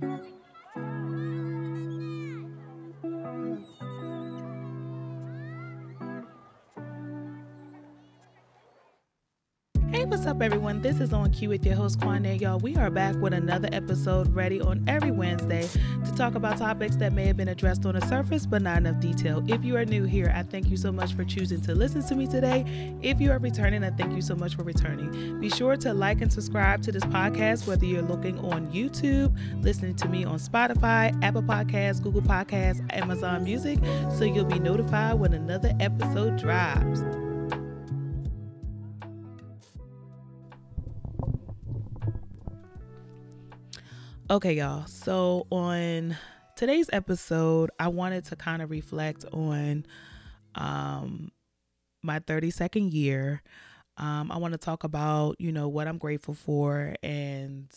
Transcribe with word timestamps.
Thank 0.00 0.24
you. 0.26 0.45
What's 10.26 10.34
up, 10.38 10.42
everyone? 10.42 10.82
This 10.82 10.98
is 10.98 11.12
On 11.12 11.30
Q 11.30 11.50
with 11.50 11.64
your 11.64 11.76
host, 11.76 12.00
Quanay. 12.00 12.40
Y'all, 12.40 12.58
we 12.58 12.74
are 12.74 12.90
back 12.90 13.14
with 13.14 13.32
another 13.32 13.68
episode 13.70 14.34
ready 14.34 14.60
on 14.60 14.82
every 14.88 15.12
Wednesday 15.12 15.68
to 16.04 16.14
talk 16.16 16.34
about 16.34 16.58
topics 16.58 16.96
that 16.96 17.12
may 17.12 17.26
have 17.26 17.36
been 17.36 17.46
addressed 17.46 17.86
on 17.86 17.94
the 17.94 18.04
surface 18.08 18.44
but 18.44 18.60
not 18.60 18.78
enough 18.78 18.98
detail. 18.98 19.40
If 19.46 19.64
you 19.64 19.76
are 19.76 19.84
new 19.84 20.02
here, 20.02 20.32
I 20.34 20.42
thank 20.42 20.66
you 20.66 20.76
so 20.76 20.90
much 20.90 21.14
for 21.14 21.22
choosing 21.22 21.60
to 21.60 21.76
listen 21.76 22.04
to 22.08 22.16
me 22.16 22.26
today. 22.26 22.64
If 23.02 23.20
you 23.20 23.30
are 23.30 23.38
returning, 23.38 23.84
I 23.84 23.90
thank 23.90 24.16
you 24.16 24.20
so 24.20 24.34
much 24.34 24.56
for 24.56 24.64
returning. 24.64 25.38
Be 25.40 25.48
sure 25.48 25.76
to 25.76 25.94
like 25.94 26.20
and 26.20 26.32
subscribe 26.32 26.82
to 26.82 26.90
this 26.90 27.04
podcast, 27.04 27.68
whether 27.68 27.86
you're 27.86 28.02
looking 28.02 28.36
on 28.40 28.66
YouTube, 28.72 29.32
listening 29.62 29.94
to 29.94 30.08
me 30.08 30.24
on 30.24 30.40
Spotify, 30.40 31.16
Apple 31.22 31.44
Podcasts, 31.44 32.02
Google 32.02 32.22
Podcasts, 32.22 32.84
Amazon 32.92 33.44
Music, 33.44 33.78
so 34.18 34.24
you'll 34.24 34.44
be 34.44 34.58
notified 34.58 35.20
when 35.20 35.34
another 35.34 35.72
episode 35.78 36.36
drops. 36.36 37.15
Okay, 44.28 44.54
y'all. 44.54 44.84
So 44.88 45.46
on 45.52 46.16
today's 46.56 46.90
episode, 46.92 47.70
I 47.78 47.86
wanted 47.86 48.24
to 48.24 48.34
kind 48.34 48.60
of 48.60 48.70
reflect 48.70 49.24
on 49.32 49.86
um 50.56 51.30
my 52.02 52.18
32nd 52.18 52.92
year. 52.92 53.40
Um, 53.98 54.32
I 54.32 54.38
want 54.38 54.50
to 54.52 54.58
talk 54.58 54.82
about, 54.82 55.36
you 55.38 55.52
know, 55.52 55.68
what 55.68 55.86
I'm 55.86 55.98
grateful 55.98 56.34
for 56.34 56.96
and 57.04 57.70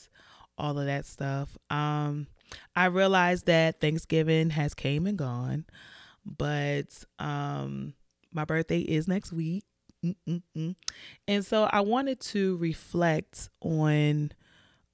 all 0.58 0.80
of 0.80 0.88
that 0.88 1.06
stuff. 1.06 1.56
Um, 1.70 2.26
I 2.76 2.86
realized 2.86 3.46
that 3.46 3.80
Thanksgiving 3.80 4.50
has 4.50 4.74
came 4.74 5.06
and 5.06 5.20
gone, 5.20 5.66
but 6.26 6.88
um, 7.20 7.94
my 8.34 8.44
birthday 8.44 8.80
is 8.80 9.08
next 9.08 9.32
week. 9.32 9.66
Mm-mm-mm. 10.04 10.76
And 11.28 11.46
so 11.46 11.66
I 11.66 11.82
wanted 11.82 12.20
to 12.22 12.58
reflect 12.58 13.50
on 13.62 14.32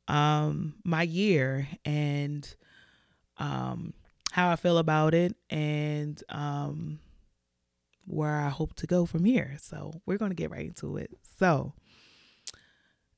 um, 0.08 0.75
my 0.84 1.03
year 1.03 1.67
and 1.84 2.56
um, 3.38 3.94
how 4.31 4.50
I 4.50 4.56
feel 4.56 4.78
about 4.78 5.14
it 5.14 5.36
and 5.50 6.22
um, 6.30 7.00
where 8.06 8.36
I 8.36 8.50
hope 8.50 8.76
to 8.76 8.88
go 8.88 9.06
from 9.06 9.26
here. 9.26 9.58
So 9.61 10.02
we're 10.06 10.17
going 10.17 10.31
to 10.31 10.36
get 10.36 10.52
right 10.52 10.67
into 10.67 10.98
it. 10.98 11.11
So 11.39 11.73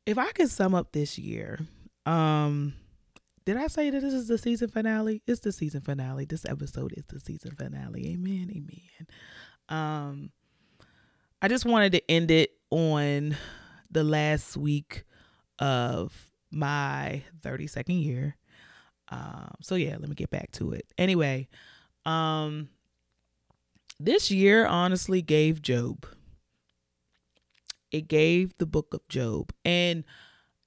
if 0.05 0.17
I 0.17 0.31
could 0.31 0.49
sum 0.49 0.73
up 0.73 0.91
this 0.91 1.17
year, 1.17 1.59
um, 2.05 2.73
did 3.45 3.58
I 3.58 3.67
say 3.67 3.89
that 3.89 4.02
this 4.02 4.13
is 4.13 4.27
the 4.27 4.38
season 4.38 4.69
finale? 4.69 5.21
It's 5.25 5.41
the 5.41 5.52
season 5.52 5.81
finale. 5.81 6.25
This 6.25 6.45
episode 6.45 6.93
is 6.97 7.05
the 7.05 7.19
season 7.19 7.52
finale. 7.52 8.13
Amen. 8.13 8.52
Amen. 8.52 9.08
Um, 9.69 10.31
I 11.41 11.47
just 11.47 11.65
wanted 11.65 11.91
to 11.93 12.11
end 12.11 12.31
it 12.31 12.52
on 12.69 13.38
the 13.91 14.03
last 14.03 14.58
week 14.58 15.03
of 15.59 16.27
my 16.51 17.23
32nd 17.41 18.03
year. 18.03 18.35
Um, 19.09 19.55
so 19.61 19.75
yeah, 19.75 19.95
let 19.99 20.09
me 20.09 20.15
get 20.15 20.29
back 20.29 20.51
to 20.53 20.71
it. 20.71 20.85
Anyway, 20.97 21.47
um, 22.05 22.69
this 23.99 24.31
year 24.31 24.65
honestly 24.65 25.21
gave 25.21 25.61
Job. 25.61 26.05
It 27.91 28.07
gave 28.07 28.57
the 28.57 28.65
book 28.65 28.93
of 28.93 29.07
Job, 29.07 29.53
and 29.63 30.03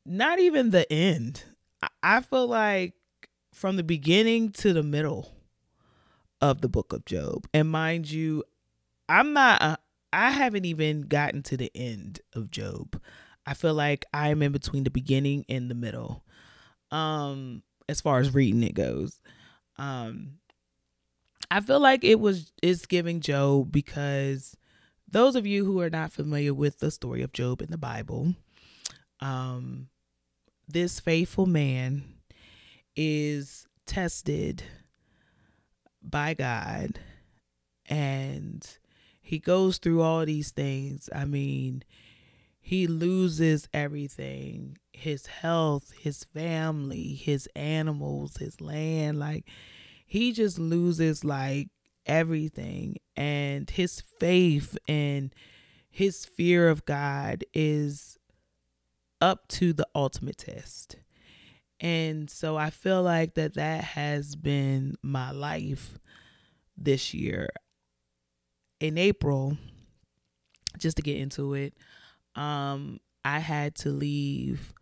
not 0.06 0.38
even 0.38 0.70
the 0.70 0.90
end. 0.90 1.44
I 2.02 2.22
feel 2.22 2.46
like 2.46 2.94
from 3.52 3.76
the 3.76 3.82
beginning 3.82 4.52
to 4.52 4.72
the 4.72 4.82
middle 4.82 5.30
of 6.40 6.62
the 6.62 6.68
book 6.68 6.94
of 6.94 7.04
Job, 7.04 7.46
and 7.52 7.68
mind 7.68 8.10
you, 8.10 8.42
I'm 9.08 9.34
not. 9.34 9.60
Uh, 9.60 9.76
I 10.12 10.30
haven't 10.30 10.64
even 10.64 11.02
gotten 11.02 11.42
to 11.44 11.56
the 11.56 11.70
end 11.74 12.20
of 12.34 12.50
Job. 12.50 13.00
I 13.50 13.54
feel 13.54 13.74
like 13.74 14.06
I'm 14.14 14.42
in 14.42 14.52
between 14.52 14.84
the 14.84 14.90
beginning 14.90 15.44
and 15.48 15.68
the 15.68 15.74
middle. 15.74 16.24
Um, 16.92 17.62
as 17.88 18.00
far 18.00 18.20
as 18.20 18.32
reading 18.32 18.62
it 18.62 18.74
goes. 18.74 19.20
Um 19.76 20.38
I 21.50 21.60
feel 21.60 21.80
like 21.80 22.04
it 22.04 22.20
was 22.20 22.52
it's 22.62 22.86
giving 22.86 23.20
Job 23.20 23.72
because 23.72 24.56
those 25.08 25.34
of 25.34 25.46
you 25.46 25.64
who 25.64 25.80
are 25.80 25.90
not 25.90 26.12
familiar 26.12 26.54
with 26.54 26.78
the 26.78 26.92
story 26.92 27.22
of 27.22 27.32
Job 27.32 27.60
in 27.60 27.70
the 27.72 27.78
Bible, 27.78 28.34
um, 29.18 29.88
this 30.68 31.00
faithful 31.00 31.46
man 31.46 32.04
is 32.94 33.66
tested 33.84 34.62
by 36.00 36.34
God 36.34 37.00
and 37.86 38.64
he 39.20 39.40
goes 39.40 39.78
through 39.78 40.02
all 40.02 40.24
these 40.24 40.52
things. 40.52 41.08
I 41.12 41.24
mean, 41.24 41.82
he 42.60 42.86
loses 42.86 43.68
everything 43.72 44.76
his 44.92 45.26
health, 45.26 45.92
his 45.98 46.24
family, 46.24 47.14
his 47.14 47.48
animals, 47.56 48.36
his 48.36 48.60
land. 48.60 49.18
Like, 49.18 49.46
he 50.06 50.32
just 50.32 50.58
loses 50.58 51.24
like 51.24 51.68
everything. 52.04 52.96
And 53.16 53.68
his 53.70 54.02
faith 54.18 54.76
and 54.86 55.34
his 55.88 56.26
fear 56.26 56.68
of 56.68 56.84
God 56.84 57.44
is 57.54 58.18
up 59.20 59.48
to 59.48 59.72
the 59.72 59.86
ultimate 59.94 60.38
test. 60.38 60.96
And 61.80 62.28
so 62.28 62.56
I 62.56 62.68
feel 62.68 63.02
like 63.02 63.34
that 63.34 63.54
that 63.54 63.84
has 63.84 64.36
been 64.36 64.96
my 65.02 65.30
life 65.30 65.98
this 66.76 67.14
year. 67.14 67.48
In 68.80 68.98
April, 68.98 69.56
just 70.78 70.96
to 70.96 71.02
get 71.02 71.16
into 71.16 71.54
it, 71.54 71.74
um, 72.34 73.00
I 73.24 73.38
had 73.38 73.74
to 73.76 73.90
leave 73.90 74.72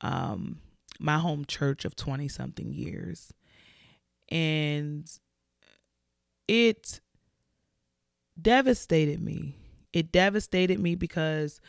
um, 0.00 0.58
my 0.98 1.18
home 1.18 1.44
church 1.44 1.84
of 1.84 1.96
20 1.96 2.28
something 2.28 2.72
years. 2.72 3.32
And 4.28 5.10
it 6.48 7.00
devastated 8.40 9.20
me. 9.20 9.56
It 9.92 10.10
devastated 10.10 10.78
me 10.78 10.94
because 10.94 11.60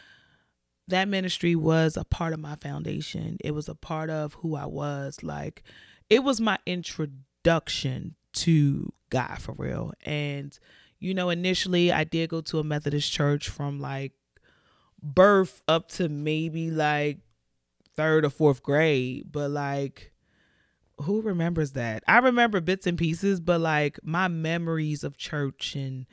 that 0.88 1.07
ministry 1.07 1.56
was 1.56 1.97
a 1.97 2.03
part 2.03 2.34
of 2.34 2.40
my 2.40 2.56
foundation. 2.56 3.38
It 3.44 3.52
was 3.52 3.69
a 3.69 3.75
part 3.75 4.09
of 4.09 4.34
who 4.35 4.56
I 4.56 4.66
was. 4.66 5.23
Like, 5.23 5.63
it 6.09 6.23
was 6.23 6.41
my 6.41 6.57
introduction 6.66 8.16
to 8.34 8.91
God 9.09 9.40
for 9.40 9.53
real. 9.57 9.94
And, 10.06 10.57
you 11.00 11.13
know, 11.13 11.29
initially 11.29 11.91
I 11.91 12.03
did 12.03 12.29
go 12.29 12.41
to 12.41 12.59
a 12.59 12.63
Methodist 12.63 13.12
church 13.12 13.50
from 13.50 13.79
like 13.79 14.13
birth 15.03 15.62
up 15.68 15.90
to 15.90 16.09
maybe 16.09 16.72
like 16.72 17.19
third 17.96 18.25
or 18.25 18.30
fourth 18.30 18.64
grade, 18.64 19.31
but 19.31 19.52
like 19.52 20.12
who 21.02 21.22
remembers 21.22 21.74
that? 21.74 22.03
I 22.08 22.19
remember 22.19 22.62
bits 22.62 22.88
and 22.88 22.97
pieces, 22.97 23.40
but 23.40 23.59
like 23.59 24.00
my 24.03 24.28
memories 24.28 25.03
of 25.03 25.18
church 25.18 25.75
and 25.75 26.06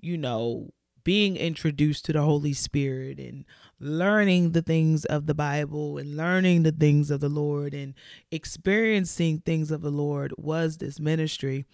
you 0.00 0.16
know, 0.16 0.70
being 1.04 1.36
introduced 1.36 2.04
to 2.06 2.12
the 2.12 2.22
Holy 2.22 2.52
Spirit 2.52 3.18
and 3.18 3.44
learning 3.78 4.52
the 4.52 4.62
things 4.62 5.04
of 5.06 5.26
the 5.26 5.34
Bible 5.34 5.98
and 5.98 6.16
learning 6.16 6.62
the 6.62 6.72
things 6.72 7.10
of 7.10 7.20
the 7.20 7.28
Lord 7.28 7.74
and 7.74 7.94
experiencing 8.30 9.40
things 9.40 9.70
of 9.70 9.80
the 9.82 9.90
Lord 9.90 10.32
was 10.36 10.76
this 10.76 11.00
ministry. 11.00 11.64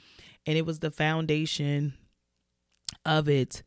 And 0.47 0.56
it 0.56 0.65
was 0.65 0.78
the 0.78 0.91
foundation 0.91 1.94
of 3.04 3.28
it. 3.28 3.62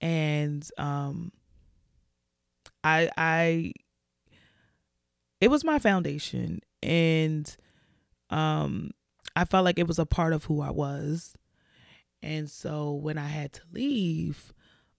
And 0.00 0.68
um 0.78 1.32
I 2.84 3.10
I 3.16 3.72
it 5.40 5.48
was 5.50 5.64
my 5.64 5.78
foundation 5.78 6.60
and 6.82 7.56
um 8.30 8.90
I 9.34 9.44
felt 9.44 9.64
like 9.64 9.78
it 9.78 9.88
was 9.88 9.98
a 9.98 10.06
part 10.06 10.34
of 10.34 10.44
who 10.44 10.60
I 10.60 10.70
was. 10.70 11.34
And 12.22 12.50
so 12.50 12.92
when 12.92 13.18
I 13.18 13.26
had 13.26 13.52
to 13.54 13.62
leave, 13.72 14.52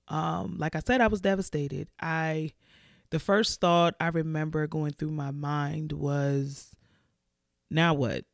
um 0.08 0.58
like 0.58 0.76
I 0.76 0.82
said 0.86 1.02
I 1.02 1.08
was 1.08 1.22
devastated. 1.22 1.88
I 2.02 2.52
the 3.12 3.20
first 3.20 3.62
thought 3.62 3.96
I 4.00 4.08
remember 4.08 4.66
going 4.68 4.94
through 4.94 5.12
my 5.12 5.32
mind 5.32 5.92
was 5.92 6.76
now 7.70 7.94
what? 7.94 8.26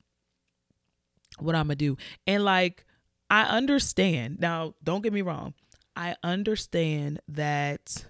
What 1.39 1.55
I'm 1.55 1.67
going 1.67 1.77
to 1.77 1.85
do? 1.85 1.97
And 2.27 2.43
like 2.43 2.85
I 3.29 3.43
understand. 3.43 4.39
Now, 4.39 4.73
don't 4.83 5.01
get 5.01 5.13
me 5.13 5.21
wrong. 5.21 5.53
I 5.95 6.15
understand 6.23 7.19
that 7.27 8.05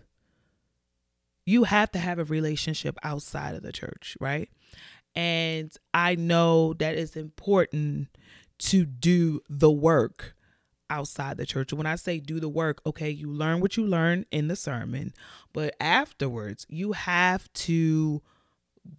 you 1.49 1.63
have 1.63 1.91
to 1.91 1.99
have 1.99 2.19
a 2.19 2.23
relationship 2.25 2.95
outside 3.01 3.55
of 3.55 3.63
the 3.63 3.71
church, 3.71 4.15
right? 4.21 4.49
And 5.15 5.75
I 5.95 6.13
know 6.13 6.73
that 6.73 6.95
it's 6.95 7.15
important 7.15 8.09
to 8.59 8.85
do 8.85 9.41
the 9.49 9.71
work 9.71 10.35
outside 10.91 11.37
the 11.37 11.47
church. 11.47 11.73
When 11.73 11.87
I 11.87 11.95
say 11.95 12.19
do 12.19 12.39
the 12.39 12.47
work, 12.47 12.81
okay, 12.85 13.09
you 13.09 13.31
learn 13.31 13.61
what 13.61 13.77
you 13.77 13.85
learn 13.85 14.27
in 14.31 14.47
the 14.47 14.55
sermon, 14.55 15.11
but 15.51 15.75
afterwards, 15.79 16.67
you 16.69 16.91
have 16.91 17.51
to 17.53 18.21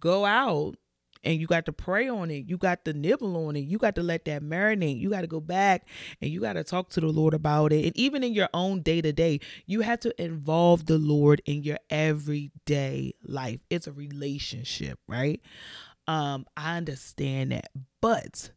go 0.01 0.25
out 0.25 0.75
and 1.23 1.39
you 1.39 1.47
got 1.47 1.65
to 1.65 1.73
pray 1.73 2.07
on 2.07 2.31
it. 2.31 2.45
You 2.47 2.57
got 2.57 2.85
to 2.85 2.93
nibble 2.93 3.47
on 3.47 3.55
it. 3.55 3.61
You 3.61 3.77
got 3.77 3.95
to 3.95 4.03
let 4.03 4.25
that 4.25 4.41
marinate. 4.41 4.99
You 4.99 5.09
got 5.09 5.21
to 5.21 5.27
go 5.27 5.39
back 5.39 5.87
and 6.21 6.31
you 6.31 6.41
got 6.41 6.53
to 6.53 6.63
talk 6.63 6.89
to 6.91 7.01
the 7.01 7.07
Lord 7.07 7.33
about 7.33 7.73
it. 7.73 7.85
And 7.85 7.97
even 7.97 8.23
in 8.23 8.33
your 8.33 8.49
own 8.53 8.81
day 8.81 9.01
to 9.01 9.11
day, 9.11 9.39
you 9.65 9.81
have 9.81 9.99
to 10.01 10.21
involve 10.21 10.85
the 10.85 10.97
Lord 10.97 11.41
in 11.45 11.63
your 11.63 11.79
everyday 11.89 13.13
life. 13.23 13.59
It's 13.69 13.87
a 13.87 13.91
relationship, 13.91 14.99
right? 15.07 15.41
Um, 16.07 16.45
I 16.57 16.77
understand 16.77 17.51
that. 17.51 17.69
But 18.01 18.51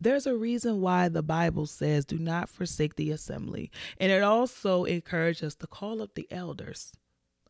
there's 0.00 0.26
a 0.26 0.36
reason 0.36 0.80
why 0.80 1.08
the 1.08 1.22
Bible 1.22 1.66
says, 1.66 2.04
do 2.04 2.18
not 2.18 2.48
forsake 2.48 2.96
the 2.96 3.10
assembly. 3.10 3.70
And 3.98 4.10
it 4.10 4.22
also 4.22 4.84
encourages 4.84 5.42
us 5.42 5.54
to 5.56 5.66
call 5.66 6.02
up 6.02 6.14
the 6.14 6.26
elders. 6.30 6.92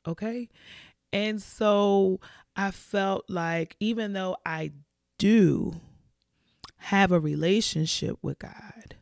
Okay. 0.06 0.48
And 1.12 1.42
so 1.42 2.20
I 2.56 2.70
felt 2.70 3.24
like 3.28 3.76
even 3.80 4.12
though 4.12 4.36
I 4.44 4.72
do 5.18 5.80
have 6.78 7.12
a 7.12 7.20
relationship 7.20 8.16
with 8.22 8.38
God, 8.38 8.96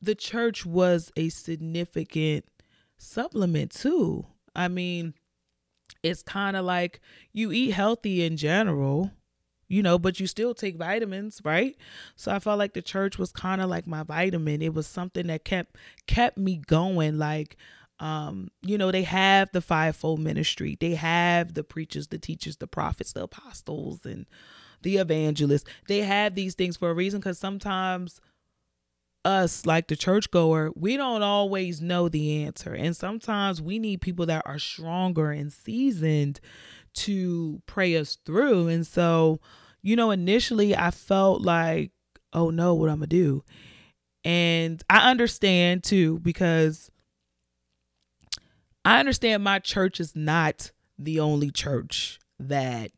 the 0.00 0.14
church 0.14 0.64
was 0.64 1.10
a 1.16 1.28
significant 1.28 2.44
supplement 2.96 3.72
too. 3.72 4.26
I 4.54 4.68
mean, 4.68 5.14
it's 6.02 6.22
kind 6.22 6.56
of 6.56 6.64
like 6.64 7.00
you 7.32 7.52
eat 7.52 7.72
healthy 7.72 8.24
in 8.24 8.36
general, 8.36 9.10
you 9.68 9.82
know, 9.82 9.98
but 9.98 10.20
you 10.20 10.26
still 10.26 10.54
take 10.54 10.76
vitamins, 10.76 11.40
right? 11.44 11.76
So 12.14 12.32
I 12.32 12.38
felt 12.38 12.58
like 12.58 12.74
the 12.74 12.82
church 12.82 13.18
was 13.18 13.32
kind 13.32 13.60
of 13.60 13.68
like 13.68 13.86
my 13.86 14.02
vitamin. 14.02 14.62
It 14.62 14.74
was 14.74 14.86
something 14.86 15.26
that 15.26 15.44
kept 15.44 15.76
kept 16.06 16.38
me 16.38 16.56
going 16.56 17.18
like 17.18 17.56
um 17.98 18.48
you 18.62 18.76
know 18.76 18.90
they 18.90 19.02
have 19.02 19.50
the 19.52 19.60
fivefold 19.60 20.20
ministry. 20.20 20.76
They 20.78 20.94
have 20.94 21.54
the 21.54 21.64
preachers 21.64 22.08
the 22.08 22.18
teachers 22.18 22.56
the 22.58 22.66
prophets 22.66 23.12
the 23.12 23.24
apostles 23.24 24.04
and 24.04 24.26
the 24.82 24.96
evangelists. 24.98 25.64
They 25.88 26.02
have 26.02 26.34
these 26.34 26.54
things 26.54 26.76
for 26.76 26.90
a 26.90 26.94
reason 26.94 27.20
because 27.20 27.38
sometimes 27.38 28.20
us 29.24 29.66
like 29.66 29.88
the 29.88 29.96
churchgoer 29.96 30.70
we 30.76 30.96
don't 30.96 31.22
always 31.22 31.80
know 31.80 32.08
the 32.08 32.44
answer. 32.44 32.74
And 32.74 32.96
sometimes 32.96 33.60
we 33.60 33.78
need 33.78 34.00
people 34.00 34.26
that 34.26 34.42
are 34.46 34.58
stronger 34.58 35.30
and 35.32 35.52
seasoned 35.52 36.40
to 36.94 37.60
pray 37.66 37.96
us 37.96 38.18
through. 38.24 38.68
And 38.68 38.86
so 38.86 39.40
you 39.82 39.94
know 39.94 40.10
initially 40.10 40.74
i 40.74 40.90
felt 40.90 41.42
like 41.42 41.92
oh 42.32 42.50
no 42.50 42.74
what 42.74 42.90
i'm 42.90 42.96
gonna 42.96 43.06
do? 43.06 43.42
And 44.24 44.82
i 44.90 45.10
understand 45.10 45.84
too 45.84 46.18
because 46.20 46.90
I 48.86 49.00
understand 49.00 49.42
my 49.42 49.58
church 49.58 49.98
is 49.98 50.14
not 50.14 50.70
the 50.96 51.18
only 51.18 51.50
church 51.50 52.20
that 52.38 52.92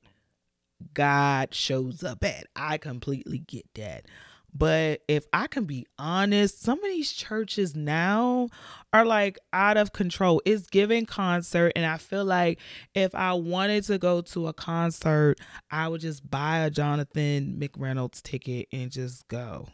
God 0.92 1.54
shows 1.54 2.04
up 2.04 2.22
at. 2.24 2.44
I 2.54 2.76
completely 2.76 3.38
get 3.38 3.64
that. 3.72 4.04
But 4.52 5.00
if 5.08 5.24
I 5.32 5.46
can 5.46 5.64
be 5.64 5.86
honest, 5.98 6.60
some 6.60 6.78
of 6.78 6.84
these 6.84 7.10
churches 7.10 7.74
now 7.74 8.50
are 8.92 9.06
like 9.06 9.38
out 9.54 9.78
of 9.78 9.94
control. 9.94 10.42
It's 10.44 10.66
giving 10.66 11.06
concert, 11.06 11.72
and 11.74 11.86
I 11.86 11.96
feel 11.96 12.26
like 12.26 12.60
if 12.94 13.14
I 13.14 13.32
wanted 13.32 13.84
to 13.84 13.96
go 13.96 14.20
to 14.20 14.48
a 14.48 14.52
concert, 14.52 15.38
I 15.70 15.88
would 15.88 16.02
just 16.02 16.30
buy 16.30 16.58
a 16.58 16.70
Jonathan 16.70 17.56
McReynolds 17.58 18.20
ticket 18.20 18.68
and 18.72 18.90
just 18.90 19.26
go. 19.28 19.68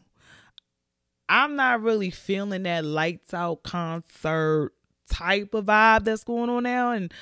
I'm 1.29 1.57
not 1.57 1.83
really 1.83 2.11
feeling 2.11 2.63
that 2.63 2.85
lights 2.85 3.35
out 3.35 3.65
concert 3.65 4.75
type 5.11 5.55
of 5.55 5.67
vibe 5.67 6.05
that's 6.05 6.25
going 6.25 6.51
on 6.51 6.63
now. 6.63 6.93
And 6.93 7.13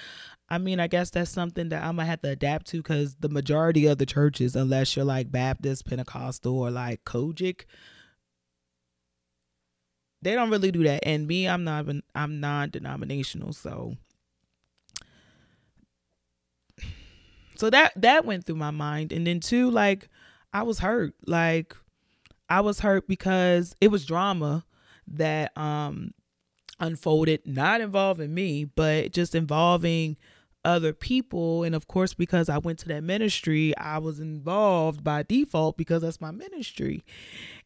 I 0.49 0.59
mean, 0.59 0.81
I 0.81 0.87
guess 0.87 1.11
that's 1.11 1.31
something 1.31 1.71
that 1.71 1.83
I'm 1.83 1.97
gonna 1.97 2.07
have 2.07 2.23
to 2.23 2.31
adapt 2.31 2.67
to 2.69 2.79
because 2.79 3.17
the 3.17 3.29
majority 3.29 3.87
of 3.87 3.99
the 3.99 4.07
churches, 4.07 4.55
unless 4.55 4.95
you're 4.97 5.05
like 5.05 5.33
Baptist, 5.33 5.87
Pentecostal, 5.87 6.59
or 6.59 6.71
like 6.71 7.05
COGIC, 7.05 7.65
they 10.21 10.35
don't 10.35 10.51
really 10.51 10.71
do 10.71 10.85
that. 10.85 11.01
And 11.05 11.27
me, 11.27 11.49
I'm 11.49 11.65
not 11.65 11.85
even, 11.85 12.03
I'm 12.15 12.39
non-denominational, 12.39 13.53
so 13.55 13.97
so 17.57 17.71
that 17.71 17.93
that 17.97 18.25
went 18.25 18.45
through 18.45 18.57
my 18.57 18.73
mind. 18.73 19.13
And 19.13 19.27
then 19.27 19.41
two, 19.41 19.71
like 19.71 20.09
I 20.53 20.65
was 20.65 20.81
hurt. 20.81 21.15
Like 21.27 21.77
I 22.49 22.61
was 22.61 22.81
hurt 22.81 23.07
because 23.09 23.75
it 23.81 23.89
was 23.89 24.05
drama 24.05 24.65
that 25.07 25.57
um 25.57 26.13
unfolded, 26.83 27.47
not 27.47 27.81
involving 27.81 28.35
me, 28.35 28.65
but 28.65 29.13
just 29.13 29.35
involving 29.35 30.17
other 30.65 30.93
people. 30.93 31.63
And 31.63 31.75
of 31.75 31.87
course, 31.89 32.13
because 32.13 32.49
I 32.49 32.59
went 32.59 32.81
to 32.81 32.89
that 32.89 33.05
ministry, 33.05 33.77
I 33.79 33.99
was 33.99 34.21
involved 34.21 35.03
by 35.03 35.23
default 35.23 35.77
because 35.77 36.03
that's 36.03 36.21
my 36.21 36.33
ministry. 36.33 37.05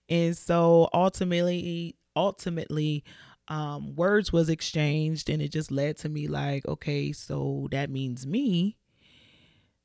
And 0.09 0.37
so 0.37 0.89
ultimately, 0.95 1.97
ultimately, 2.15 3.05
um, 3.49 3.95
words 3.97 4.33
was 4.33 4.49
exchanged 4.49 5.31
and 5.31 5.41
it 5.41 5.51
just 5.51 5.71
led 5.71 5.97
to 5.99 6.09
me 6.09 6.29
like, 6.29 6.67
okay, 6.67 7.13
so 7.13 7.69
that 7.71 7.91
means 7.91 8.27
me. 8.27 8.77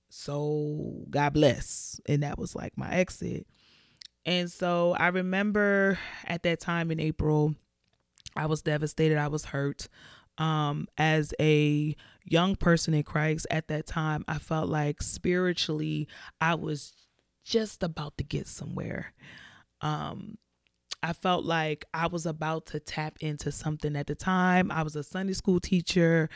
So 0.09 1.05
God 1.09 1.33
bless. 1.33 2.01
And 2.05 2.23
that 2.23 2.37
was 2.37 2.53
like 2.53 2.77
my 2.77 2.91
exit. 2.91 3.47
And 4.25 4.51
so 4.51 4.93
I 4.99 5.07
remember 5.07 5.97
at 6.25 6.43
that 6.43 6.59
time 6.59 6.91
in 6.91 6.99
April, 6.99 7.55
I 8.35 8.45
was 8.45 8.61
devastated. 8.61 9.17
I 9.17 9.27
was 9.27 9.45
hurt. 9.45 9.87
Um, 10.37 10.87
as 10.97 11.33
a 11.39 11.95
young 12.23 12.55
person 12.55 12.93
in 12.93 13.03
Christ 13.03 13.47
at 13.51 13.67
that 13.67 13.85
time, 13.85 14.23
I 14.27 14.39
felt 14.39 14.69
like 14.69 15.01
spiritually 15.01 16.07
I 16.39 16.55
was 16.55 16.93
just 17.43 17.83
about 17.83 18.17
to 18.17 18.23
get 18.23 18.47
somewhere. 18.47 19.13
Um, 19.81 20.37
I 21.03 21.13
felt 21.13 21.45
like 21.45 21.85
I 21.93 22.07
was 22.07 22.25
about 22.25 22.67
to 22.67 22.79
tap 22.79 23.17
into 23.21 23.51
something 23.51 23.95
at 23.95 24.07
the 24.07 24.15
time. 24.15 24.71
I 24.71 24.83
was 24.83 24.95
a 24.95 25.03
Sunday 25.03 25.33
school 25.33 25.59
teacher. 25.59 26.29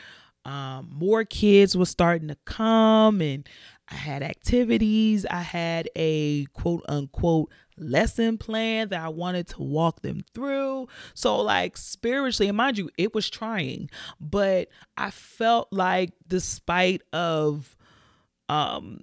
Um, 0.46 0.88
more 0.92 1.24
kids 1.24 1.76
were 1.76 1.86
starting 1.86 2.28
to 2.28 2.36
come, 2.44 3.20
and 3.20 3.48
I 3.90 3.96
had 3.96 4.22
activities. 4.22 5.26
I 5.28 5.40
had 5.40 5.90
a 5.96 6.44
quote 6.52 6.84
unquote 6.88 7.50
lesson 7.76 8.38
plan 8.38 8.90
that 8.90 9.04
I 9.04 9.08
wanted 9.08 9.48
to 9.48 9.62
walk 9.62 10.02
them 10.02 10.24
through. 10.34 10.86
So, 11.14 11.40
like 11.40 11.76
spiritually, 11.76 12.48
and 12.48 12.56
mind 12.56 12.78
you, 12.78 12.90
it 12.96 13.12
was 13.12 13.28
trying, 13.28 13.90
but 14.20 14.68
I 14.96 15.10
felt 15.10 15.66
like, 15.72 16.12
despite 16.28 17.02
of, 17.12 17.76
um, 18.48 19.00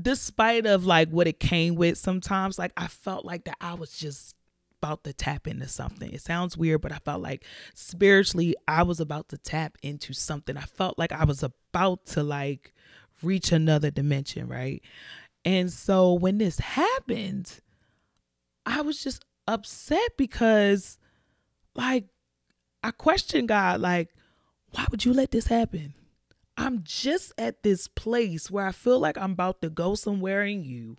despite 0.00 0.64
of 0.64 0.86
like 0.86 1.10
what 1.10 1.26
it 1.26 1.38
came 1.38 1.74
with, 1.74 1.98
sometimes 1.98 2.58
like 2.58 2.72
I 2.78 2.86
felt 2.86 3.26
like 3.26 3.44
that 3.44 3.58
I 3.60 3.74
was 3.74 3.92
just 3.92 4.34
about 4.80 5.04
to 5.04 5.12
tap 5.12 5.46
into 5.46 5.68
something. 5.68 6.12
It 6.12 6.22
sounds 6.22 6.56
weird, 6.56 6.80
but 6.80 6.92
I 6.92 6.98
felt 6.98 7.22
like 7.22 7.44
spiritually 7.74 8.54
I 8.66 8.82
was 8.82 9.00
about 9.00 9.28
to 9.30 9.38
tap 9.38 9.76
into 9.82 10.12
something. 10.12 10.56
I 10.56 10.62
felt 10.62 10.98
like 10.98 11.12
I 11.12 11.24
was 11.24 11.42
about 11.42 12.06
to 12.06 12.22
like 12.22 12.72
reach 13.22 13.52
another 13.52 13.90
dimension, 13.90 14.48
right? 14.48 14.82
And 15.44 15.72
so 15.72 16.12
when 16.12 16.38
this 16.38 16.58
happened, 16.58 17.60
I 18.66 18.82
was 18.82 19.02
just 19.02 19.24
upset 19.46 20.16
because 20.16 20.98
like 21.74 22.04
I 22.82 22.90
questioned 22.90 23.48
God 23.48 23.80
like 23.80 24.10
why 24.72 24.86
would 24.90 25.04
you 25.04 25.14
let 25.14 25.30
this 25.30 25.46
happen? 25.46 25.94
I'm 26.58 26.82
just 26.82 27.32
at 27.38 27.62
this 27.62 27.88
place 27.88 28.50
where 28.50 28.66
I 28.66 28.72
feel 28.72 28.98
like 28.98 29.16
I'm 29.16 29.32
about 29.32 29.62
to 29.62 29.70
go 29.70 29.94
somewhere 29.94 30.42
in 30.42 30.64
you. 30.64 30.96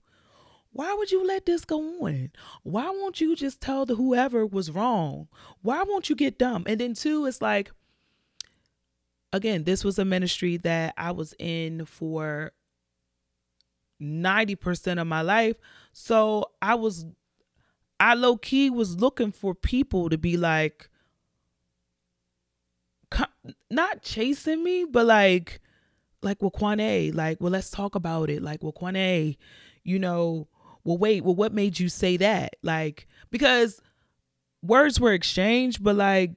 Why 0.72 0.94
would 0.94 1.12
you 1.12 1.26
let 1.26 1.46
this 1.46 1.66
go 1.66 1.80
on? 2.06 2.32
Why 2.64 2.90
won't 2.90 3.20
you 3.20 3.36
just 3.36 3.60
tell 3.60 3.86
the 3.86 3.96
whoever 3.96 4.46
was 4.46 4.72
wrong? 4.72 5.28
Why 5.62 5.84
won't 5.84 6.10
you 6.10 6.16
get 6.16 6.38
dumb? 6.38 6.64
And 6.68 6.80
then 6.80 6.94
two, 6.94 7.26
it's 7.26 7.42
like 7.42 7.72
again, 9.34 9.64
this 9.64 9.84
was 9.84 10.00
a 10.00 10.06
ministry 10.06 10.58
that 10.58 10.94
I 10.98 11.12
was 11.12 11.34
in 11.40 11.86
for 11.86 12.52
90% 14.02 15.00
of 15.00 15.08
my 15.08 15.22
life. 15.22 15.58
So 15.92 16.52
I 16.62 16.76
was 16.76 17.06
I 18.00 18.14
low 18.14 18.38
key 18.38 18.70
was 18.70 18.98
looking 18.98 19.32
for 19.32 19.54
people 19.54 20.10
to 20.10 20.18
be 20.18 20.38
like, 20.38 20.90
not 23.70 24.02
chasing 24.02 24.64
me, 24.64 24.86
but 24.86 25.06
like, 25.06 25.60
like 26.22 26.40
Wakwane, 26.40 27.14
like, 27.14 27.42
well, 27.42 27.52
let's 27.52 27.70
talk 27.70 27.96
about 27.96 28.30
it. 28.30 28.42
Like 28.42 28.62
Wakwane, 28.62 29.36
you 29.84 30.00
know, 30.00 30.48
well, 30.84 30.98
wait, 30.98 31.24
well, 31.24 31.36
what 31.36 31.54
made 31.54 31.80
you 31.80 31.90
say 31.90 32.18
that? 32.18 32.56
Like, 32.64 33.08
because 33.32 33.82
words 34.62 35.00
were 35.00 35.14
exchanged, 35.14 35.84
but 35.84 35.96
like, 35.96 36.32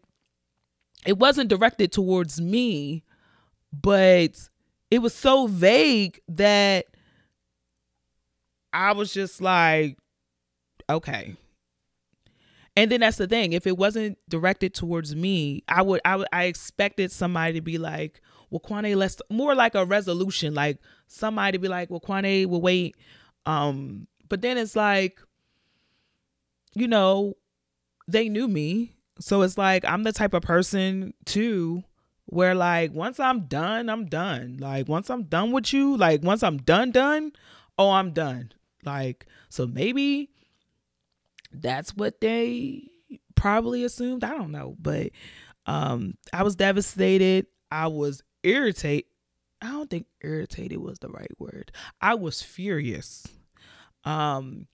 it 1.06 1.18
wasn't 1.18 1.49
directed 1.50 1.92
towards 1.92 2.40
me, 2.40 3.04
but 3.72 4.49
it 4.90 4.99
was 5.00 5.14
so 5.14 5.46
vague 5.46 6.20
that 6.28 6.87
I 8.72 8.92
was 8.92 9.12
just 9.12 9.40
like, 9.40 9.99
okay, 10.88 11.37
and 12.76 12.90
then 12.90 13.00
that's 13.00 13.18
the 13.18 13.26
thing. 13.26 13.52
If 13.52 13.66
it 13.66 13.76
wasn't 13.76 14.18
directed 14.28 14.75
towards 14.75 15.14
me, 15.14 15.62
I 15.68 15.82
would 15.82 16.00
I 16.04 16.16
would 16.16 16.28
I 16.32 16.44
expected 16.44 17.12
somebody 17.12 17.54
to 17.54 17.61
be 17.61 17.78
like, 17.78 18.20
well, 18.50 18.61
Quanay, 18.61 18.96
let's 18.96 19.20
more 19.30 19.54
like 19.54 19.75
a 19.75 19.84
resolution, 19.84 20.54
like 20.54 20.78
somebody 21.06 21.52
to 21.52 21.58
be 21.58 21.68
like, 21.68 21.90
well, 21.90 22.00
Quanay 22.00 22.46
will 22.46 22.62
wait. 22.62 22.96
Um, 23.44 24.06
but 24.32 24.40
then 24.40 24.56
it's 24.56 24.74
like, 24.74 25.20
you 26.72 26.88
know, 26.88 27.34
they 28.08 28.30
knew 28.30 28.48
me. 28.48 28.94
So 29.20 29.42
it's 29.42 29.58
like 29.58 29.84
I'm 29.84 30.04
the 30.04 30.12
type 30.12 30.32
of 30.32 30.40
person 30.40 31.12
too 31.26 31.84
where 32.24 32.54
like 32.54 32.94
once 32.94 33.20
I'm 33.20 33.40
done, 33.42 33.90
I'm 33.90 34.06
done. 34.06 34.56
Like 34.58 34.88
once 34.88 35.10
I'm 35.10 35.24
done 35.24 35.52
with 35.52 35.74
you, 35.74 35.98
like 35.98 36.22
once 36.22 36.42
I'm 36.42 36.56
done 36.56 36.92
done, 36.92 37.32
oh, 37.78 37.90
I'm 37.90 38.12
done. 38.12 38.52
Like 38.86 39.26
so 39.50 39.66
maybe 39.66 40.30
that's 41.52 41.94
what 41.94 42.22
they 42.22 42.84
probably 43.34 43.84
assumed. 43.84 44.24
I 44.24 44.30
don't 44.30 44.50
know, 44.50 44.76
but 44.80 45.10
um 45.66 46.14
I 46.32 46.42
was 46.42 46.56
devastated. 46.56 47.48
I 47.70 47.88
was 47.88 48.22
irritated. 48.42 49.10
I 49.60 49.72
don't 49.72 49.90
think 49.90 50.06
irritated 50.22 50.78
was 50.78 51.00
the 51.00 51.10
right 51.10 51.38
word. 51.38 51.70
I 52.00 52.14
was 52.14 52.40
furious. 52.40 53.26
Um 54.04 54.66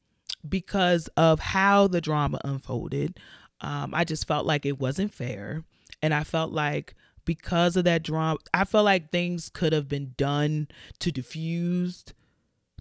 because 0.46 1.08
of 1.16 1.40
how 1.40 1.88
the 1.88 2.00
drama 2.00 2.40
unfolded. 2.44 3.18
Um, 3.60 3.92
I 3.94 4.04
just 4.04 4.26
felt 4.26 4.46
like 4.46 4.64
it 4.64 4.78
wasn't 4.78 5.12
fair. 5.12 5.64
And 6.02 6.14
I 6.14 6.24
felt 6.24 6.52
like 6.52 6.94
because 7.24 7.76
of 7.76 7.84
that 7.84 8.02
drama, 8.02 8.38
I 8.54 8.64
felt 8.64 8.84
like 8.84 9.10
things 9.10 9.50
could 9.50 9.72
have 9.72 9.88
been 9.88 10.14
done 10.16 10.68
to 11.00 11.10
diffuse 11.10 12.04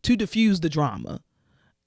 to 0.03 0.15
diffuse 0.15 0.59
the 0.59 0.69
drama. 0.69 1.21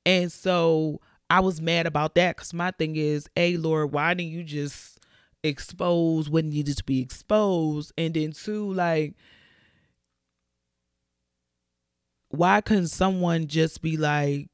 And 0.05 0.33
so 0.33 1.01
I 1.31 1.41
was 1.41 1.61
mad 1.61 1.87
about 1.87 2.17
that 2.17 2.37
because 2.37 2.53
my 2.53 2.73
thing 2.73 2.97
is, 2.97 3.29
hey 3.37 3.57
Lord, 3.57 3.93
why 3.93 4.15
didn't 4.15 4.33
you 4.33 4.43
just 4.43 4.99
expose 5.45 6.29
what 6.29 6.45
needed 6.45 6.77
to 6.79 6.85
be 6.85 7.01
exposed? 7.01 7.93
And 7.97 8.13
then 8.15 8.33
two, 8.33 8.73
like 8.73 9.15
why 12.31 12.61
couldn't 12.61 12.89
someone 12.89 13.47
just 13.47 13.81
be 13.83 13.97
like 13.97 14.50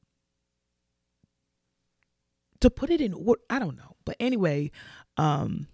to 2.60 2.70
put 2.70 2.90
it 2.90 3.00
in 3.00 3.12
what 3.12 3.40
I 3.50 3.58
don't 3.58 3.76
know. 3.76 3.96
But 4.04 4.16
anyway, 4.20 4.70
um 5.16 5.66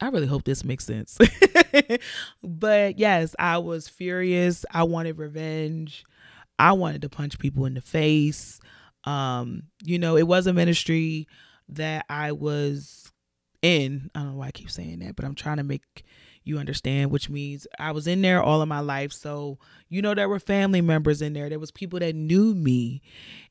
I 0.00 0.08
really 0.08 0.26
hope 0.26 0.44
this 0.44 0.64
makes 0.64 0.84
sense. 0.84 1.18
but 2.42 2.98
yes, 2.98 3.34
I 3.38 3.58
was 3.58 3.88
furious. 3.88 4.64
I 4.70 4.82
wanted 4.84 5.18
revenge. 5.18 6.04
I 6.58 6.72
wanted 6.72 7.02
to 7.02 7.08
punch 7.08 7.38
people 7.38 7.66
in 7.66 7.74
the 7.74 7.80
face. 7.80 8.60
Um, 9.04 9.64
you 9.82 9.98
know, 9.98 10.16
it 10.16 10.26
was 10.26 10.46
a 10.46 10.52
ministry 10.52 11.28
that 11.68 12.06
I 12.08 12.32
was 12.32 13.12
in. 13.62 14.10
I 14.14 14.20
don't 14.20 14.32
know 14.32 14.38
why 14.38 14.48
I 14.48 14.52
keep 14.52 14.70
saying 14.70 15.00
that, 15.00 15.16
but 15.16 15.24
I'm 15.24 15.34
trying 15.34 15.58
to 15.58 15.64
make 15.64 16.04
you 16.44 16.58
understand, 16.58 17.10
which 17.10 17.30
means 17.30 17.66
I 17.78 17.92
was 17.92 18.06
in 18.06 18.20
there 18.22 18.42
all 18.42 18.60
of 18.60 18.68
my 18.68 18.80
life. 18.80 19.12
So, 19.12 19.58
you 19.88 20.02
know, 20.02 20.14
there 20.14 20.28
were 20.28 20.38
family 20.38 20.82
members 20.82 21.22
in 21.22 21.32
there. 21.32 21.48
There 21.48 21.58
was 21.58 21.70
people 21.70 21.98
that 22.00 22.14
knew 22.14 22.54
me. 22.54 23.00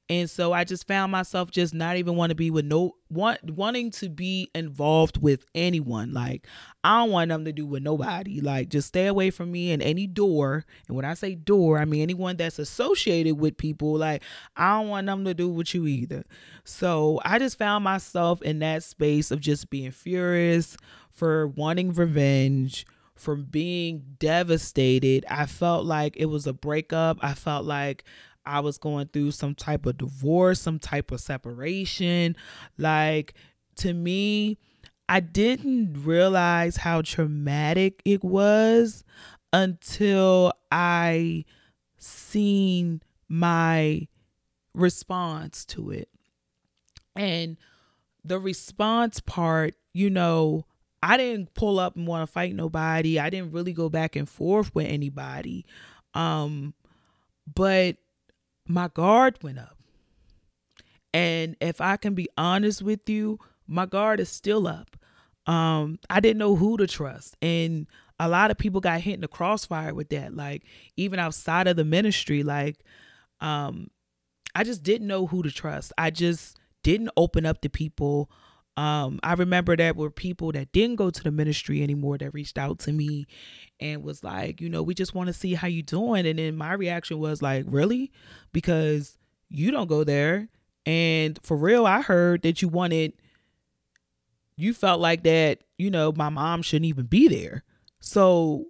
And 0.09 0.29
so 0.29 0.51
I 0.51 0.65
just 0.65 0.85
found 0.85 1.11
myself 1.11 1.49
just 1.49 1.73
not 1.73 1.95
even 1.95 2.15
want 2.15 2.29
to 2.31 2.35
be 2.35 2.51
with 2.51 2.65
no 2.65 2.95
want 3.09 3.39
wanting 3.49 3.89
to 3.91 4.09
be 4.09 4.49
involved 4.53 5.17
with 5.21 5.45
anyone. 5.55 6.13
Like 6.13 6.45
I 6.83 6.99
don't 6.99 7.11
want 7.11 7.29
them 7.29 7.45
to 7.45 7.53
do 7.53 7.65
with 7.65 7.83
nobody. 7.83 8.41
Like 8.41 8.69
just 8.69 8.89
stay 8.89 9.07
away 9.07 9.31
from 9.31 9.51
me 9.51 9.71
and 9.71 9.81
any 9.81 10.05
door. 10.05 10.65
And 10.87 10.97
when 10.97 11.05
I 11.05 11.13
say 11.13 11.35
door, 11.35 11.79
I 11.79 11.85
mean 11.85 12.01
anyone 12.01 12.35
that's 12.35 12.59
associated 12.59 13.39
with 13.39 13.57
people. 13.57 13.97
Like 13.97 14.23
I 14.57 14.77
don't 14.77 14.89
want 14.89 15.07
them 15.07 15.23
to 15.23 15.33
do 15.33 15.47
with 15.47 15.73
you 15.73 15.87
either. 15.87 16.25
So 16.65 17.21
I 17.23 17.39
just 17.39 17.57
found 17.57 17.85
myself 17.85 18.41
in 18.41 18.59
that 18.59 18.83
space 18.83 19.31
of 19.31 19.39
just 19.39 19.69
being 19.69 19.91
furious 19.91 20.75
for 21.09 21.47
wanting 21.47 21.93
revenge 21.93 22.85
for 23.15 23.35
being 23.35 24.03
devastated. 24.19 25.25
I 25.29 25.45
felt 25.45 25.85
like 25.85 26.15
it 26.17 26.25
was 26.25 26.47
a 26.47 26.53
breakup. 26.53 27.17
I 27.21 27.33
felt 27.33 27.65
like 27.65 28.03
I 28.45 28.59
was 28.59 28.77
going 28.77 29.07
through 29.07 29.31
some 29.31 29.55
type 29.55 29.85
of 29.85 29.97
divorce, 29.97 30.59
some 30.61 30.79
type 30.79 31.11
of 31.11 31.21
separation. 31.21 32.35
Like 32.77 33.33
to 33.77 33.93
me, 33.93 34.57
I 35.09 35.19
didn't 35.19 36.03
realize 36.03 36.77
how 36.77 37.01
traumatic 37.01 38.01
it 38.05 38.23
was 38.23 39.03
until 39.51 40.53
I 40.71 41.45
seen 41.97 43.01
my 43.27 44.07
response 44.73 45.65
to 45.65 45.91
it. 45.91 46.09
And 47.15 47.57
the 48.23 48.39
response 48.39 49.19
part, 49.19 49.75
you 49.93 50.09
know, 50.09 50.65
I 51.03 51.17
didn't 51.17 51.53
pull 51.53 51.79
up 51.79 51.95
and 51.95 52.07
want 52.07 52.27
to 52.27 52.31
fight 52.31 52.55
nobody. 52.55 53.19
I 53.19 53.29
didn't 53.29 53.51
really 53.51 53.73
go 53.73 53.89
back 53.89 54.15
and 54.15 54.27
forth 54.27 54.73
with 54.73 54.87
anybody. 54.87 55.65
Um 56.13 56.73
but 57.53 57.97
my 58.67 58.87
guard 58.87 59.39
went 59.43 59.59
up. 59.59 59.77
And 61.13 61.55
if 61.61 61.79
I 61.79 61.97
can 61.97 62.15
be 62.15 62.27
honest 62.37 62.81
with 62.81 63.07
you, 63.09 63.39
my 63.67 63.85
guard 63.85 64.19
is 64.19 64.29
still 64.29 64.67
up. 64.67 64.97
Um, 65.45 65.99
I 66.09 66.19
didn't 66.19 66.39
know 66.39 66.55
who 66.55 66.77
to 66.77 66.87
trust. 66.87 67.35
And 67.41 67.87
a 68.19 68.27
lot 68.27 68.51
of 68.51 68.57
people 68.57 68.81
got 68.81 69.01
hit 69.01 69.15
in 69.15 69.21
the 69.21 69.27
crossfire 69.27 69.93
with 69.93 70.09
that. 70.09 70.33
Like 70.33 70.63
even 70.97 71.19
outside 71.19 71.67
of 71.67 71.75
the 71.75 71.83
ministry, 71.83 72.43
like 72.43 72.77
um, 73.41 73.89
I 74.55 74.63
just 74.63 74.83
didn't 74.83 75.07
know 75.07 75.27
who 75.27 75.43
to 75.43 75.51
trust. 75.51 75.93
I 75.97 76.09
just 76.09 76.57
didn't 76.83 77.09
open 77.17 77.45
up 77.45 77.61
to 77.61 77.69
people 77.69 78.29
um, 78.75 79.19
I 79.21 79.33
remember 79.33 79.75
that 79.77 79.95
were 79.95 80.09
people 80.09 80.51
that 80.53 80.71
didn't 80.71 80.95
go 80.95 81.11
to 81.11 81.23
the 81.23 81.31
ministry 81.31 81.83
anymore 81.83 82.17
that 82.17 82.33
reached 82.33 82.57
out 82.57 82.79
to 82.79 82.91
me 82.91 83.27
and 83.79 84.03
was 84.03 84.23
like, 84.23 84.61
you 84.61 84.69
know, 84.69 84.81
we 84.81 84.95
just 84.95 85.13
want 85.13 85.27
to 85.27 85.33
see 85.33 85.53
how 85.53 85.67
you 85.67 85.83
doing. 85.83 86.25
And 86.25 86.39
then 86.39 86.55
my 86.55 86.73
reaction 86.73 87.19
was 87.19 87.41
like, 87.41 87.65
really? 87.67 88.11
Because 88.51 89.17
you 89.49 89.69
don't 89.69 89.87
go 89.87 90.03
there. 90.03 90.49
And 90.85 91.39
for 91.43 91.55
real, 91.55 91.85
I 91.85 92.01
heard 92.01 92.41
that 92.41 92.61
you 92.61 92.67
wanted, 92.67 93.13
you 94.55 94.73
felt 94.73 94.99
like 94.99 95.23
that, 95.23 95.59
you 95.77 95.91
know, 95.91 96.11
my 96.11 96.29
mom 96.29 96.61
shouldn't 96.63 96.85
even 96.85 97.05
be 97.05 97.27
there. 97.27 97.63
So 97.99 98.65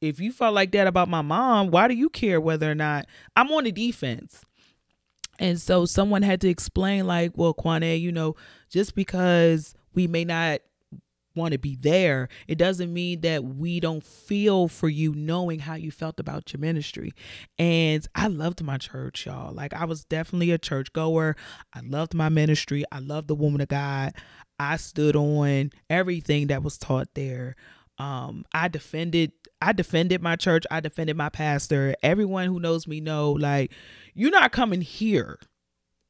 if 0.00 0.20
you 0.20 0.30
felt 0.30 0.54
like 0.54 0.70
that 0.72 0.86
about 0.86 1.08
my 1.08 1.22
mom, 1.22 1.70
why 1.70 1.88
do 1.88 1.94
you 1.94 2.08
care 2.08 2.40
whether 2.40 2.70
or 2.70 2.74
not 2.74 3.06
I'm 3.34 3.50
on 3.50 3.64
the 3.64 3.72
defense? 3.72 4.44
And 5.38 5.60
so 5.60 5.84
someone 5.84 6.22
had 6.22 6.40
to 6.42 6.48
explain, 6.48 7.06
like, 7.06 7.32
well, 7.36 7.52
Quanay, 7.52 8.00
you 8.00 8.10
know, 8.10 8.36
just 8.70 8.94
because 8.94 9.74
we 9.94 10.06
may 10.06 10.24
not 10.24 10.60
want 11.36 11.52
to 11.52 11.58
be 11.58 11.76
there, 11.76 12.28
it 12.48 12.56
doesn't 12.56 12.92
mean 12.92 13.20
that 13.20 13.44
we 13.44 13.78
don't 13.78 14.02
feel 14.02 14.68
for 14.68 14.88
you 14.88 15.14
knowing 15.14 15.60
how 15.60 15.74
you 15.74 15.90
felt 15.90 16.18
about 16.18 16.52
your 16.52 16.60
ministry. 16.60 17.12
And 17.58 18.06
I 18.14 18.28
loved 18.28 18.62
my 18.64 18.78
church, 18.78 19.26
y'all. 19.26 19.52
Like 19.52 19.74
I 19.74 19.84
was 19.84 20.04
definitely 20.04 20.50
a 20.50 20.58
church 20.58 20.92
goer. 20.92 21.36
I 21.74 21.80
loved 21.80 22.14
my 22.14 22.28
ministry. 22.28 22.84
I 22.90 23.00
loved 23.00 23.28
the 23.28 23.34
woman 23.34 23.60
of 23.60 23.68
God. 23.68 24.14
I 24.58 24.76
stood 24.76 25.16
on 25.16 25.70
everything 25.90 26.46
that 26.46 26.62
was 26.62 26.78
taught 26.78 27.08
there. 27.14 27.56
Um, 27.98 28.44
I 28.52 28.68
defended 28.68 29.32
I 29.62 29.72
defended 29.72 30.22
my 30.22 30.36
church. 30.36 30.64
I 30.70 30.80
defended 30.80 31.16
my 31.16 31.30
pastor. 31.30 31.94
Everyone 32.02 32.46
who 32.46 32.60
knows 32.60 32.86
me 32.86 33.00
know 33.00 33.32
like 33.32 33.72
you're 34.14 34.30
not 34.30 34.52
coming 34.52 34.82
here. 34.82 35.38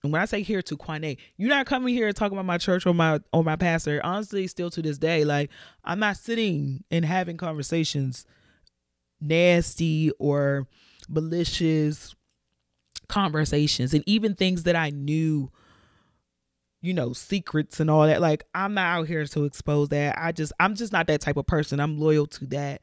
And 0.06 0.12
when 0.12 0.22
I 0.22 0.26
say 0.26 0.42
here 0.42 0.62
to 0.62 0.76
Quanay, 0.76 1.18
you're 1.36 1.48
not 1.48 1.66
coming 1.66 1.92
here 1.92 2.12
talking 2.12 2.38
about 2.38 2.46
my 2.46 2.58
church 2.58 2.86
or 2.86 2.94
my 2.94 3.20
or 3.32 3.42
my 3.42 3.56
pastor. 3.56 4.00
Honestly, 4.04 4.46
still 4.46 4.70
to 4.70 4.80
this 4.80 4.98
day, 4.98 5.24
like 5.24 5.50
I'm 5.84 5.98
not 5.98 6.16
sitting 6.16 6.84
and 6.90 7.04
having 7.04 7.36
conversations 7.36 8.24
nasty 9.20 10.12
or 10.18 10.68
malicious 11.08 12.14
conversations 13.08 13.94
and 13.94 14.04
even 14.06 14.34
things 14.34 14.62
that 14.62 14.76
I 14.76 14.90
knew 14.90 15.50
you 16.82 16.94
know 16.94 17.12
secrets 17.12 17.80
and 17.80 17.90
all 17.90 18.06
that. 18.06 18.20
Like 18.20 18.44
i'm 18.54 18.74
not 18.74 18.98
out 18.98 19.08
here 19.08 19.26
to 19.26 19.44
expose 19.44 19.88
that. 19.88 20.16
I 20.18 20.30
just 20.30 20.52
i'm 20.60 20.76
just 20.76 20.92
not 20.92 21.08
that 21.08 21.20
type 21.20 21.36
of 21.36 21.46
person. 21.46 21.80
I'm 21.80 21.98
loyal 21.98 22.26
to 22.26 22.46
that 22.46 22.80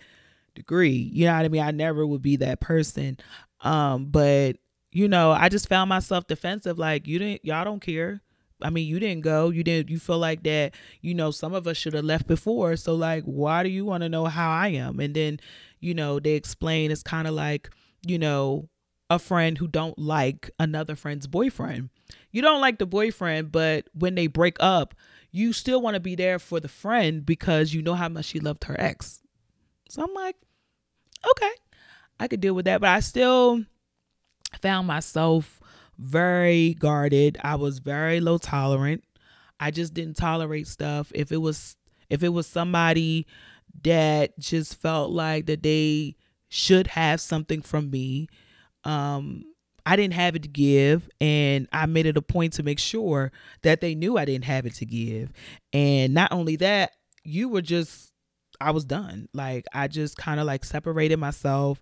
degree. 0.55 1.09
You 1.13 1.25
know 1.27 1.37
what 1.37 1.45
i 1.45 1.47
mean? 1.47 1.61
I 1.61 1.71
never 1.71 2.05
would 2.05 2.21
be 2.21 2.35
that 2.37 2.59
person. 2.59 3.17
Um 3.61 4.07
but 4.07 4.57
you 4.93 5.07
know, 5.07 5.31
I 5.31 5.49
just 5.49 5.67
found 5.67 5.89
myself 5.89 6.27
defensive. 6.27 6.77
Like, 6.77 7.07
you 7.07 7.19
didn't, 7.19 7.43
y'all 7.43 7.65
don't 7.65 7.81
care. 7.81 8.21
I 8.61 8.69
mean, 8.69 8.87
you 8.87 8.99
didn't 8.99 9.23
go. 9.23 9.49
You 9.49 9.63
didn't, 9.63 9.89
you 9.89 9.99
feel 9.99 10.19
like 10.19 10.43
that, 10.43 10.75
you 11.01 11.13
know, 11.13 11.31
some 11.31 11.53
of 11.53 11.67
us 11.67 11.75
should 11.75 11.93
have 11.93 12.05
left 12.05 12.27
before. 12.27 12.75
So, 12.77 12.95
like, 12.95 13.23
why 13.23 13.63
do 13.63 13.69
you 13.69 13.83
want 13.83 14.03
to 14.03 14.09
know 14.09 14.25
how 14.25 14.51
I 14.51 14.69
am? 14.69 14.99
And 14.99 15.13
then, 15.13 15.39
you 15.79 15.93
know, 15.93 16.19
they 16.19 16.33
explain 16.33 16.91
it's 16.91 17.03
kind 17.03 17.27
of 17.27 17.33
like, 17.33 17.69
you 18.05 18.19
know, 18.19 18.69
a 19.09 19.19
friend 19.19 19.57
who 19.57 19.67
don't 19.67 19.97
like 19.97 20.49
another 20.59 20.95
friend's 20.95 21.27
boyfriend. 21.27 21.89
You 22.31 22.41
don't 22.41 22.61
like 22.61 22.77
the 22.77 22.85
boyfriend, 22.85 23.51
but 23.51 23.85
when 23.93 24.15
they 24.15 24.27
break 24.27 24.57
up, 24.59 24.93
you 25.31 25.51
still 25.51 25.81
want 25.81 25.95
to 25.95 25.99
be 25.99 26.15
there 26.15 26.39
for 26.39 26.59
the 26.59 26.67
friend 26.67 27.25
because 27.25 27.73
you 27.73 27.81
know 27.81 27.95
how 27.95 28.09
much 28.09 28.25
she 28.25 28.39
loved 28.39 28.65
her 28.65 28.79
ex. 28.79 29.21
So 29.89 30.03
I'm 30.03 30.13
like, 30.13 30.35
okay, 31.31 31.51
I 32.19 32.27
could 32.27 32.39
deal 32.39 32.53
with 32.53 32.65
that, 32.65 32.81
but 32.81 32.91
I 32.91 32.99
still 32.99 33.65
found 34.61 34.87
myself 34.87 35.59
very 35.97 36.73
guarded. 36.75 37.37
I 37.43 37.55
was 37.55 37.79
very 37.79 38.19
low 38.19 38.37
tolerant. 38.37 39.03
I 39.59 39.71
just 39.71 39.93
didn't 39.93 40.17
tolerate 40.17 40.67
stuff. 40.67 41.11
If 41.15 41.31
it 41.31 41.37
was 41.37 41.75
if 42.09 42.23
it 42.23 42.29
was 42.29 42.47
somebody 42.47 43.25
that 43.83 44.37
just 44.37 44.79
felt 44.79 45.11
like 45.11 45.45
that 45.47 45.63
they 45.63 46.15
should 46.49 46.87
have 46.87 47.19
something 47.19 47.61
from 47.61 47.89
me. 47.89 48.27
Um, 48.83 49.43
I 49.85 49.95
didn't 49.95 50.13
have 50.13 50.35
it 50.35 50.43
to 50.43 50.47
give, 50.47 51.09
and 51.19 51.67
I 51.73 51.87
made 51.87 52.05
it 52.05 52.15
a 52.15 52.21
point 52.21 52.53
to 52.53 52.63
make 52.63 52.79
sure 52.79 53.31
that 53.63 53.81
they 53.81 53.95
knew 53.95 54.17
I 54.17 54.25
didn't 54.25 54.45
have 54.45 54.65
it 54.65 54.75
to 54.75 54.85
give. 54.85 55.33
And 55.73 56.13
not 56.13 56.31
only 56.31 56.55
that, 56.57 56.91
you 57.23 57.49
were 57.49 57.61
just, 57.61 58.11
I 58.61 58.71
was 58.71 58.85
done. 58.85 59.27
Like, 59.33 59.65
I 59.73 59.87
just 59.87 60.15
kind 60.15 60.39
of 60.39 60.45
like 60.45 60.63
separated 60.63 61.17
myself. 61.17 61.81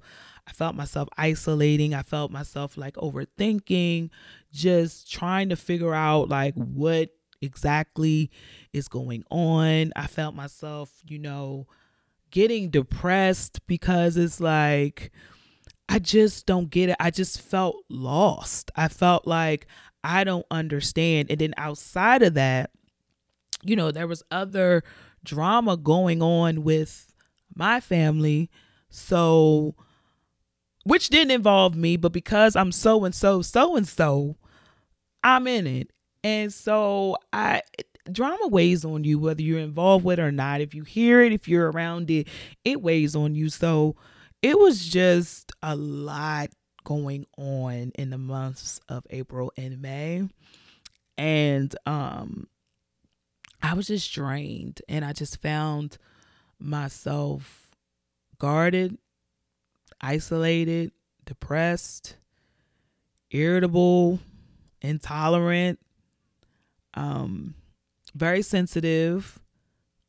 I 0.51 0.53
felt 0.53 0.75
myself 0.75 1.08
isolating. 1.17 1.93
I 1.93 2.01
felt 2.01 2.29
myself 2.29 2.77
like 2.77 2.96
overthinking, 2.96 4.10
just 4.51 5.10
trying 5.10 5.48
to 5.48 5.55
figure 5.55 5.93
out 5.93 6.27
like 6.27 6.53
what 6.55 7.12
exactly 7.41 8.29
is 8.74 8.89
going 8.89 9.24
on. 9.31 9.93
I 9.96 10.08
felt 10.08 10.36
myself, 10.36 10.91
you 11.08 11.20
know, 11.20 11.67
getting 12.31 12.70
depressed 12.70 13.65
because 13.65 14.17
it's 14.17 14.41
like, 14.41 15.13
I 15.88 16.00
just 16.00 16.48
don't 16.48 16.70
get 16.70 16.89
it. 16.89 16.98
I 17.00 17.12
just 17.12 17.39
felt 17.39 17.77
lost. 17.88 18.72
I 18.75 18.89
felt 18.89 19.25
like 19.25 19.67
I 20.03 20.25
don't 20.25 20.46
understand. 20.51 21.31
And 21.31 21.39
then 21.39 21.53
outside 21.55 22.24
of 22.24 22.34
that, 22.34 22.72
you 23.63 23.77
know, 23.77 23.91
there 23.91 24.08
was 24.08 24.22
other 24.31 24.84
drama 25.24 25.77
going 25.77 26.22
on 26.22 26.63
with 26.63 27.13
my 27.55 27.79
family. 27.79 28.50
So, 28.89 29.75
which 30.84 31.10
didn't 31.10 31.32
involve 31.32 31.76
me, 31.76 31.98
but 31.98 32.12
because 32.12 32.56
I'm 32.56 32.72
so 32.72 33.06
and 33.06 33.14
so, 33.14 33.42
so 33.42 33.76
and 33.76 33.88
so, 33.88 34.38
I'm 35.24 35.48
in 35.48 35.68
it. 35.68 35.92
And 36.24 36.54
so 36.54 37.18
I 37.34 37.62
drama 38.12 38.48
weighs 38.48 38.84
on 38.84 39.04
you 39.04 39.20
whether 39.20 39.42
you're 39.42 39.60
involved 39.60 40.06
with 40.06 40.20
it 40.20 40.22
or 40.22 40.32
not. 40.32 40.62
If 40.62 40.74
you 40.74 40.84
hear 40.84 41.22
it, 41.22 41.34
if 41.34 41.48
you're 41.48 41.72
around 41.72 42.10
it, 42.10 42.28
it 42.66 42.82
weighs 42.82 43.16
on 43.16 43.36
you. 43.36 43.50
So 43.50 43.96
it 44.42 44.58
was 44.58 44.88
just 44.88 45.52
a 45.62 45.76
lot 45.76 46.50
going 46.84 47.26
on 47.38 47.92
in 47.96 48.10
the 48.10 48.18
months 48.18 48.80
of 48.90 49.06
April 49.10 49.52
and 49.58 49.82
May. 49.82 50.28
And 51.18 51.76
um 51.86 52.48
I 53.62 53.74
was 53.76 53.88
just 53.88 54.12
drained 54.12 54.82
and 54.90 55.06
I 55.06 55.14
just 55.14 55.42
found 55.42 55.98
myself 56.60 57.70
guarded, 58.40 58.98
isolated, 60.01 60.91
depressed, 61.25 62.17
irritable, 63.29 64.20
intolerant, 64.81 65.79
um 66.93 67.55
very 68.13 68.41
sensitive, 68.41 69.39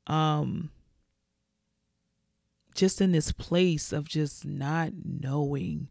um 0.07 0.71
just 2.75 3.01
in 3.01 3.13
this 3.13 3.33
place 3.33 3.93
of 3.93 4.09
just 4.09 4.45
not 4.47 4.93
knowing 5.05 5.89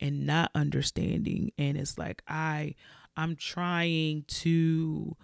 and 0.00 0.24
not 0.26 0.50
understanding. 0.54 1.52
And 1.58 1.76
it's 1.76 1.98
like 1.98 2.22
i 2.28 2.74
i'm 3.16 3.36
trying 3.36 4.24
to 4.28 5.16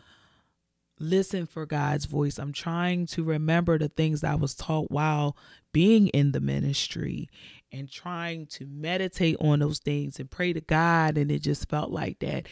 listen 0.98 1.46
for 1.46 1.64
god's 1.66 2.06
voice. 2.06 2.38
I'm 2.38 2.52
trying 2.52 3.06
to 3.08 3.22
remember 3.22 3.78
the 3.78 3.88
things 3.88 4.24
i 4.24 4.34
was 4.34 4.54
taught 4.54 4.90
while 4.90 5.36
being 5.72 6.08
in 6.08 6.32
the 6.32 6.40
ministry 6.40 7.28
and 7.72 7.90
trying 7.90 8.46
to 8.46 8.66
meditate 8.66 9.36
on 9.40 9.58
those 9.58 9.78
things 9.78 10.18
and 10.18 10.30
pray 10.30 10.52
to 10.52 10.60
god 10.60 11.18
and 11.18 11.30
it 11.30 11.40
just 11.40 11.68
felt 11.68 11.90
like 11.90 12.18
that. 12.20 12.46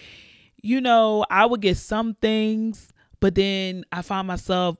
You 0.62 0.80
know 0.80 1.26
i 1.28 1.44
would 1.44 1.60
get 1.60 1.76
some 1.76 2.14
things 2.14 2.92
but 3.20 3.34
then 3.34 3.84
i 3.92 4.00
find 4.00 4.26
myself 4.26 4.76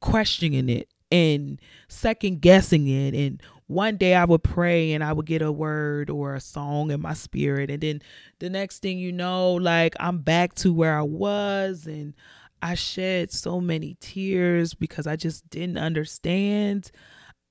questioning 0.00 0.68
it 0.68 0.88
and 1.10 1.60
second 1.88 2.40
guessing 2.40 2.88
it. 2.88 3.14
And 3.14 3.42
one 3.66 3.96
day 3.96 4.14
I 4.14 4.24
would 4.24 4.42
pray 4.42 4.92
and 4.92 5.02
I 5.02 5.12
would 5.12 5.26
get 5.26 5.42
a 5.42 5.52
word 5.52 6.10
or 6.10 6.34
a 6.34 6.40
song 6.40 6.90
in 6.90 7.00
my 7.00 7.14
spirit. 7.14 7.70
And 7.70 7.80
then 7.80 8.02
the 8.38 8.50
next 8.50 8.80
thing 8.80 8.98
you 8.98 9.12
know 9.12 9.54
like 9.54 9.94
I'm 9.98 10.18
back 10.18 10.54
to 10.56 10.72
where 10.72 10.98
I 10.98 11.02
was 11.02 11.86
and 11.86 12.14
I 12.62 12.74
shed 12.74 13.32
so 13.32 13.60
many 13.60 13.96
tears 14.00 14.74
because 14.74 15.06
I 15.06 15.16
just 15.16 15.48
didn't 15.50 15.78
understand. 15.78 16.90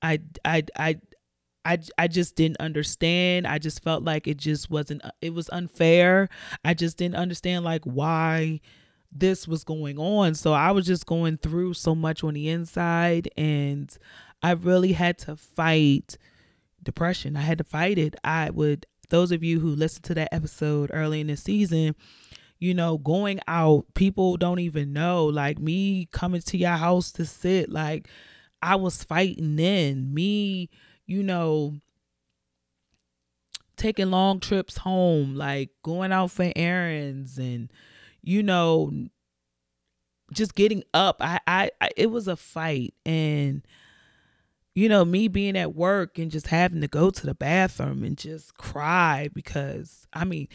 I 0.02 0.20
I 0.44 0.64
I 0.76 0.96
I, 1.66 1.78
I 1.98 2.08
just 2.08 2.36
didn't 2.36 2.60
understand. 2.60 3.46
I 3.46 3.58
just 3.58 3.82
felt 3.82 4.04
like 4.04 4.26
it 4.26 4.36
just 4.36 4.70
wasn't, 4.70 5.04
uh, 5.04 5.10
it 5.20 5.34
was 5.34 5.48
unfair. 5.50 6.28
I 6.64 6.74
just 6.74 6.96
didn't 6.96 7.16
understand 7.16 7.64
like 7.64 7.84
why 7.84 8.60
this 9.10 9.48
was 9.48 9.64
going 9.64 9.98
on. 9.98 10.34
So 10.34 10.52
I 10.52 10.70
was 10.70 10.86
just 10.86 11.06
going 11.06 11.38
through 11.38 11.74
so 11.74 11.94
much 11.94 12.22
on 12.22 12.34
the 12.34 12.48
inside 12.48 13.28
and 13.36 13.96
I 14.42 14.52
really 14.52 14.92
had 14.92 15.18
to 15.20 15.36
fight 15.36 16.16
depression. 16.82 17.36
I 17.36 17.40
had 17.40 17.58
to 17.58 17.64
fight 17.64 17.98
it. 17.98 18.14
I 18.22 18.50
would 18.50 18.86
those 19.08 19.32
of 19.32 19.42
you 19.42 19.60
who 19.60 19.68
listened 19.68 20.04
to 20.04 20.14
that 20.14 20.32
episode 20.32 20.90
early 20.92 21.20
in 21.20 21.28
the 21.28 21.36
season, 21.36 21.94
you 22.58 22.74
know, 22.74 22.98
going 22.98 23.40
out, 23.46 23.86
people 23.94 24.36
don't 24.36 24.58
even 24.58 24.92
know. 24.92 25.26
Like 25.26 25.58
me 25.58 26.08
coming 26.12 26.42
to 26.42 26.56
your 26.56 26.70
house 26.70 27.12
to 27.12 27.24
sit, 27.24 27.70
like 27.70 28.08
I 28.62 28.76
was 28.76 29.04
fighting 29.04 29.56
then. 29.56 30.12
Me, 30.12 30.70
you 31.06 31.22
know, 31.22 31.74
taking 33.76 34.10
long 34.10 34.40
trips 34.40 34.78
home, 34.78 35.34
like 35.34 35.70
going 35.82 36.12
out 36.12 36.30
for 36.30 36.52
errands 36.56 37.38
and 37.38 37.70
you 38.26 38.42
know, 38.42 38.92
just 40.32 40.54
getting 40.54 40.82
up. 40.92 41.16
I, 41.20 41.40
I, 41.46 41.70
I, 41.80 41.90
it 41.96 42.10
was 42.10 42.28
a 42.28 42.36
fight. 42.36 42.92
And, 43.06 43.62
you 44.74 44.88
know, 44.88 45.04
me 45.04 45.28
being 45.28 45.56
at 45.56 45.74
work 45.74 46.18
and 46.18 46.30
just 46.30 46.48
having 46.48 46.80
to 46.80 46.88
go 46.88 47.10
to 47.10 47.26
the 47.26 47.34
bathroom 47.34 48.02
and 48.02 48.18
just 48.18 48.58
cry 48.58 49.30
because, 49.32 50.06
I 50.12 50.24
mean, 50.24 50.48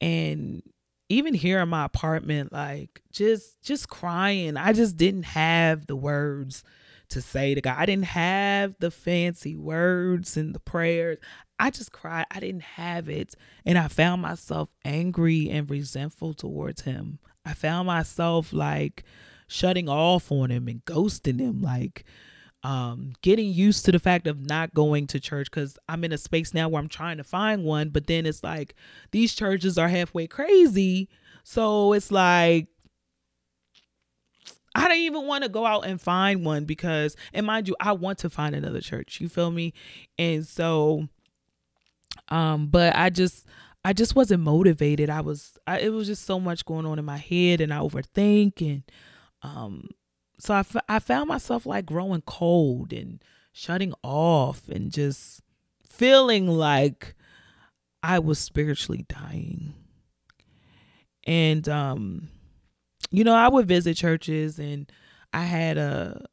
and 0.00 0.62
even 1.08 1.34
here 1.34 1.60
in 1.60 1.68
my 1.68 1.84
apartment, 1.84 2.52
like 2.52 3.02
just, 3.10 3.60
just 3.60 3.88
crying. 3.88 4.56
I 4.56 4.72
just 4.72 4.96
didn't 4.96 5.24
have 5.24 5.86
the 5.86 5.96
words 5.96 6.62
to 7.10 7.20
say 7.20 7.54
to 7.54 7.60
God. 7.60 7.76
I 7.78 7.86
didn't 7.86 8.06
have 8.06 8.74
the 8.78 8.90
fancy 8.90 9.56
words 9.56 10.36
and 10.36 10.54
the 10.54 10.60
prayers. 10.60 11.18
I 11.58 11.70
just 11.70 11.92
cried. 11.92 12.26
I 12.30 12.40
didn't 12.40 12.62
have 12.62 13.08
it. 13.08 13.34
And 13.64 13.76
I 13.76 13.88
found 13.88 14.22
myself 14.22 14.70
angry 14.84 15.50
and 15.50 15.70
resentful 15.70 16.34
towards 16.34 16.82
him. 16.82 17.18
I 17.44 17.54
found 17.54 17.86
myself 17.86 18.52
like 18.52 19.04
shutting 19.46 19.88
off 19.88 20.30
on 20.30 20.50
him 20.50 20.68
and 20.68 20.84
ghosting 20.84 21.40
him, 21.40 21.60
like 21.60 22.04
um, 22.62 23.12
getting 23.22 23.52
used 23.52 23.84
to 23.86 23.92
the 23.92 23.98
fact 23.98 24.26
of 24.26 24.40
not 24.40 24.74
going 24.74 25.06
to 25.08 25.20
church 25.20 25.50
because 25.50 25.78
I'm 25.88 26.04
in 26.04 26.12
a 26.12 26.18
space 26.18 26.52
now 26.52 26.68
where 26.68 26.80
I'm 26.80 26.88
trying 26.88 27.16
to 27.16 27.24
find 27.24 27.64
one, 27.64 27.88
but 27.90 28.06
then 28.06 28.26
it's 28.26 28.44
like 28.44 28.74
these 29.10 29.34
churches 29.34 29.78
are 29.78 29.88
halfway 29.88 30.26
crazy. 30.26 31.08
So 31.42 31.92
it's 31.94 32.10
like 32.10 32.68
I 34.74 34.88
don't 34.88 34.98
even 34.98 35.26
want 35.26 35.42
to 35.44 35.50
go 35.50 35.66
out 35.66 35.86
and 35.86 36.00
find 36.00 36.44
one 36.44 36.64
because, 36.64 37.16
and 37.32 37.44
mind 37.46 37.66
you, 37.68 37.76
I 37.80 37.92
want 37.92 38.18
to 38.18 38.30
find 38.30 38.54
another 38.54 38.80
church. 38.80 39.20
You 39.20 39.28
feel 39.28 39.50
me? 39.50 39.72
And 40.18 40.46
so 40.46 41.08
um, 42.28 42.68
but 42.68 42.94
I 42.96 43.10
just 43.10 43.46
I 43.84 43.92
just 43.92 44.14
wasn't 44.14 44.42
motivated. 44.42 45.10
I 45.10 45.20
was 45.20 45.58
I, 45.66 45.80
it 45.80 45.90
was 45.90 46.06
just 46.06 46.24
so 46.24 46.38
much 46.38 46.64
going 46.64 46.86
on 46.86 46.98
in 46.98 47.04
my 47.04 47.16
head 47.16 47.60
and 47.60 47.72
I 47.72 47.78
overthink 47.78 48.60
and 48.60 48.82
um 49.42 49.88
so 50.38 50.54
I, 50.54 50.60
f- 50.60 50.76
I 50.88 50.98
found 51.00 51.28
myself 51.28 51.66
like 51.66 51.84
growing 51.84 52.22
cold 52.22 52.92
and 52.92 53.22
shutting 53.52 53.92
off 54.02 54.68
and 54.68 54.90
just 54.90 55.42
feeling 55.86 56.46
like 56.46 57.14
I 58.02 58.18
was 58.20 58.38
spiritually 58.38 59.04
dying. 59.08 59.74
And 61.26 61.68
um 61.68 62.28
you 63.10 63.24
know, 63.24 63.34
I 63.34 63.48
would 63.48 63.66
visit 63.66 63.96
churches 63.96 64.58
and 64.58 64.90
I 65.32 65.42
had 65.44 65.78
a 65.78 66.24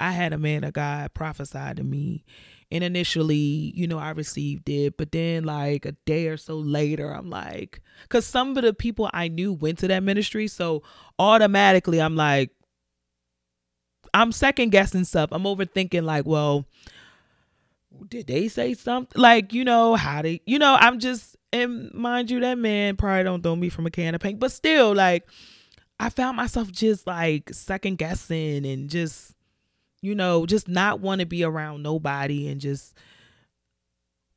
I 0.00 0.12
had 0.12 0.32
a 0.32 0.38
man 0.38 0.64
of 0.64 0.72
God 0.74 1.12
prophesy 1.14 1.74
to 1.74 1.82
me 1.82 2.24
and 2.70 2.84
initially, 2.84 3.72
you 3.74 3.86
know, 3.86 3.98
I 3.98 4.10
received 4.10 4.68
it, 4.68 4.96
but 4.96 5.10
then 5.10 5.44
like 5.44 5.86
a 5.86 5.92
day 6.04 6.28
or 6.28 6.36
so 6.36 6.56
later, 6.56 7.10
I'm 7.10 7.30
like, 7.30 7.80
because 8.02 8.26
some 8.26 8.56
of 8.56 8.62
the 8.62 8.74
people 8.74 9.08
I 9.12 9.28
knew 9.28 9.52
went 9.52 9.78
to 9.78 9.88
that 9.88 10.02
ministry. 10.02 10.48
So 10.48 10.82
automatically, 11.18 12.00
I'm 12.00 12.14
like, 12.14 12.50
I'm 14.12 14.32
second 14.32 14.70
guessing 14.70 15.04
stuff. 15.04 15.30
I'm 15.32 15.44
overthinking, 15.44 16.04
like, 16.04 16.26
well, 16.26 16.66
did 18.08 18.26
they 18.26 18.48
say 18.48 18.74
something? 18.74 19.20
Like, 19.20 19.52
you 19.52 19.64
know, 19.64 19.94
how 19.94 20.22
they, 20.22 20.42
you 20.46 20.58
know, 20.58 20.76
I'm 20.78 20.98
just, 20.98 21.36
and 21.52 21.92
mind 21.94 22.30
you, 22.30 22.40
that 22.40 22.58
man 22.58 22.96
probably 22.96 23.24
don't 23.24 23.42
throw 23.42 23.56
me 23.56 23.70
from 23.70 23.86
a 23.86 23.90
can 23.90 24.14
of 24.14 24.20
paint, 24.20 24.40
but 24.40 24.52
still, 24.52 24.94
like, 24.94 25.26
I 26.00 26.10
found 26.10 26.36
myself 26.36 26.70
just 26.70 27.06
like 27.06 27.52
second 27.52 27.98
guessing 27.98 28.64
and 28.64 28.88
just 28.88 29.34
you 30.00 30.14
know, 30.14 30.46
just 30.46 30.68
not 30.68 31.00
want 31.00 31.20
to 31.20 31.26
be 31.26 31.42
around 31.42 31.82
nobody 31.82 32.48
and 32.48 32.60
just 32.60 32.94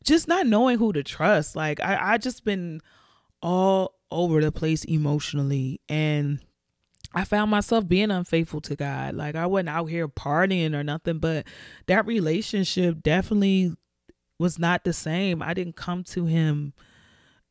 just 0.03 0.27
not 0.27 0.47
knowing 0.47 0.79
who 0.79 0.91
to 0.93 1.03
trust. 1.03 1.55
Like 1.55 1.79
I 1.79 2.13
I 2.13 2.17
just 2.17 2.43
been 2.43 2.81
all 3.41 3.95
over 4.11 4.41
the 4.41 4.51
place 4.51 4.83
emotionally 4.85 5.79
and 5.87 6.39
I 7.13 7.25
found 7.25 7.51
myself 7.51 7.87
being 7.87 8.11
unfaithful 8.11 8.61
to 8.61 8.75
God. 8.75 9.15
Like 9.15 9.35
I 9.35 9.45
wasn't 9.45 9.69
out 9.69 9.85
here 9.85 10.07
partying 10.07 10.73
or 10.73 10.83
nothing, 10.83 11.19
but 11.19 11.45
that 11.87 12.05
relationship 12.05 13.03
definitely 13.03 13.75
was 14.39 14.57
not 14.57 14.83
the 14.83 14.93
same. 14.93 15.41
I 15.41 15.53
didn't 15.53 15.75
come 15.75 16.03
to 16.05 16.25
him 16.25 16.73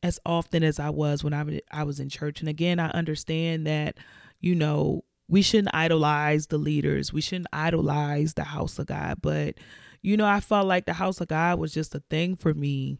as 0.03 0.19
often 0.25 0.63
as 0.63 0.79
I 0.79 0.89
was 0.89 1.23
when 1.23 1.33
I, 1.33 1.61
I 1.71 1.83
was 1.83 1.99
in 1.99 2.09
church. 2.09 2.39
And 2.39 2.49
again, 2.49 2.79
I 2.79 2.89
understand 2.89 3.67
that, 3.67 3.97
you 4.39 4.55
know, 4.55 5.03
we 5.27 5.41
shouldn't 5.41 5.73
idolize 5.73 6.47
the 6.47 6.57
leaders. 6.57 7.13
We 7.13 7.21
shouldn't 7.21 7.47
idolize 7.53 8.33
the 8.33 8.43
house 8.43 8.79
of 8.79 8.87
God. 8.87 9.21
But, 9.21 9.55
you 10.01 10.17
know, 10.17 10.25
I 10.25 10.39
felt 10.39 10.67
like 10.67 10.85
the 10.85 10.93
house 10.93 11.21
of 11.21 11.27
God 11.27 11.59
was 11.59 11.73
just 11.73 11.95
a 11.95 12.03
thing 12.09 12.35
for 12.35 12.53
me 12.53 12.97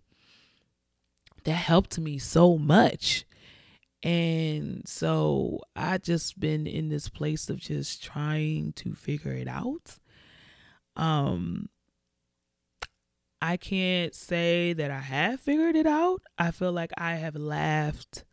that 1.44 1.52
helped 1.52 2.00
me 2.00 2.20
so 2.20 2.58
much. 2.58 3.26
And 4.04 4.88
so 4.88 5.62
I 5.76 5.98
just 5.98 6.40
been 6.40 6.66
in 6.66 6.90
this 6.90 7.10
place 7.10 7.50
of 7.50 7.58
just 7.58 8.04
trying 8.04 8.74
to 8.74 8.94
figure 8.94 9.34
it 9.34 9.48
out. 9.48 9.98
Um 10.96 11.70
I 13.42 13.58
can't 13.58 14.14
say 14.14 14.74
that 14.74 14.92
I 14.92 15.00
have 15.00 15.40
figured 15.40 15.76
it 15.76 15.88
out. 15.88 16.22
I 16.38 16.52
feel 16.52 16.72
like 16.72 16.92
I 16.98 17.16
have 17.16 17.36
laughed 17.36 18.24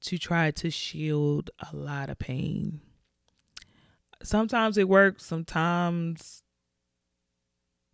to 0.00 0.18
try 0.18 0.50
to 0.50 0.70
shield 0.70 1.50
a 1.72 1.76
lot 1.76 2.10
of 2.10 2.18
pain. 2.18 2.80
Sometimes 4.22 4.78
it 4.78 4.88
works, 4.88 5.24
sometimes 5.24 6.42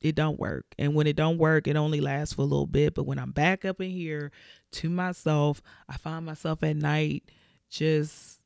it 0.00 0.14
don't 0.14 0.40
work. 0.40 0.66
And 0.78 0.94
when 0.94 1.06
it 1.06 1.16
don't 1.16 1.38
work, 1.38 1.68
it 1.68 1.76
only 1.76 2.00
lasts 2.00 2.34
for 2.34 2.42
a 2.42 2.46
little 2.46 2.66
bit, 2.66 2.94
but 2.94 3.04
when 3.04 3.18
I'm 3.18 3.32
back 3.32 3.64
up 3.64 3.80
in 3.80 3.90
here 3.90 4.32
to 4.72 4.88
myself, 4.88 5.62
I 5.88 5.96
find 5.96 6.24
myself 6.24 6.62
at 6.62 6.76
night 6.76 7.24
just 7.68 8.38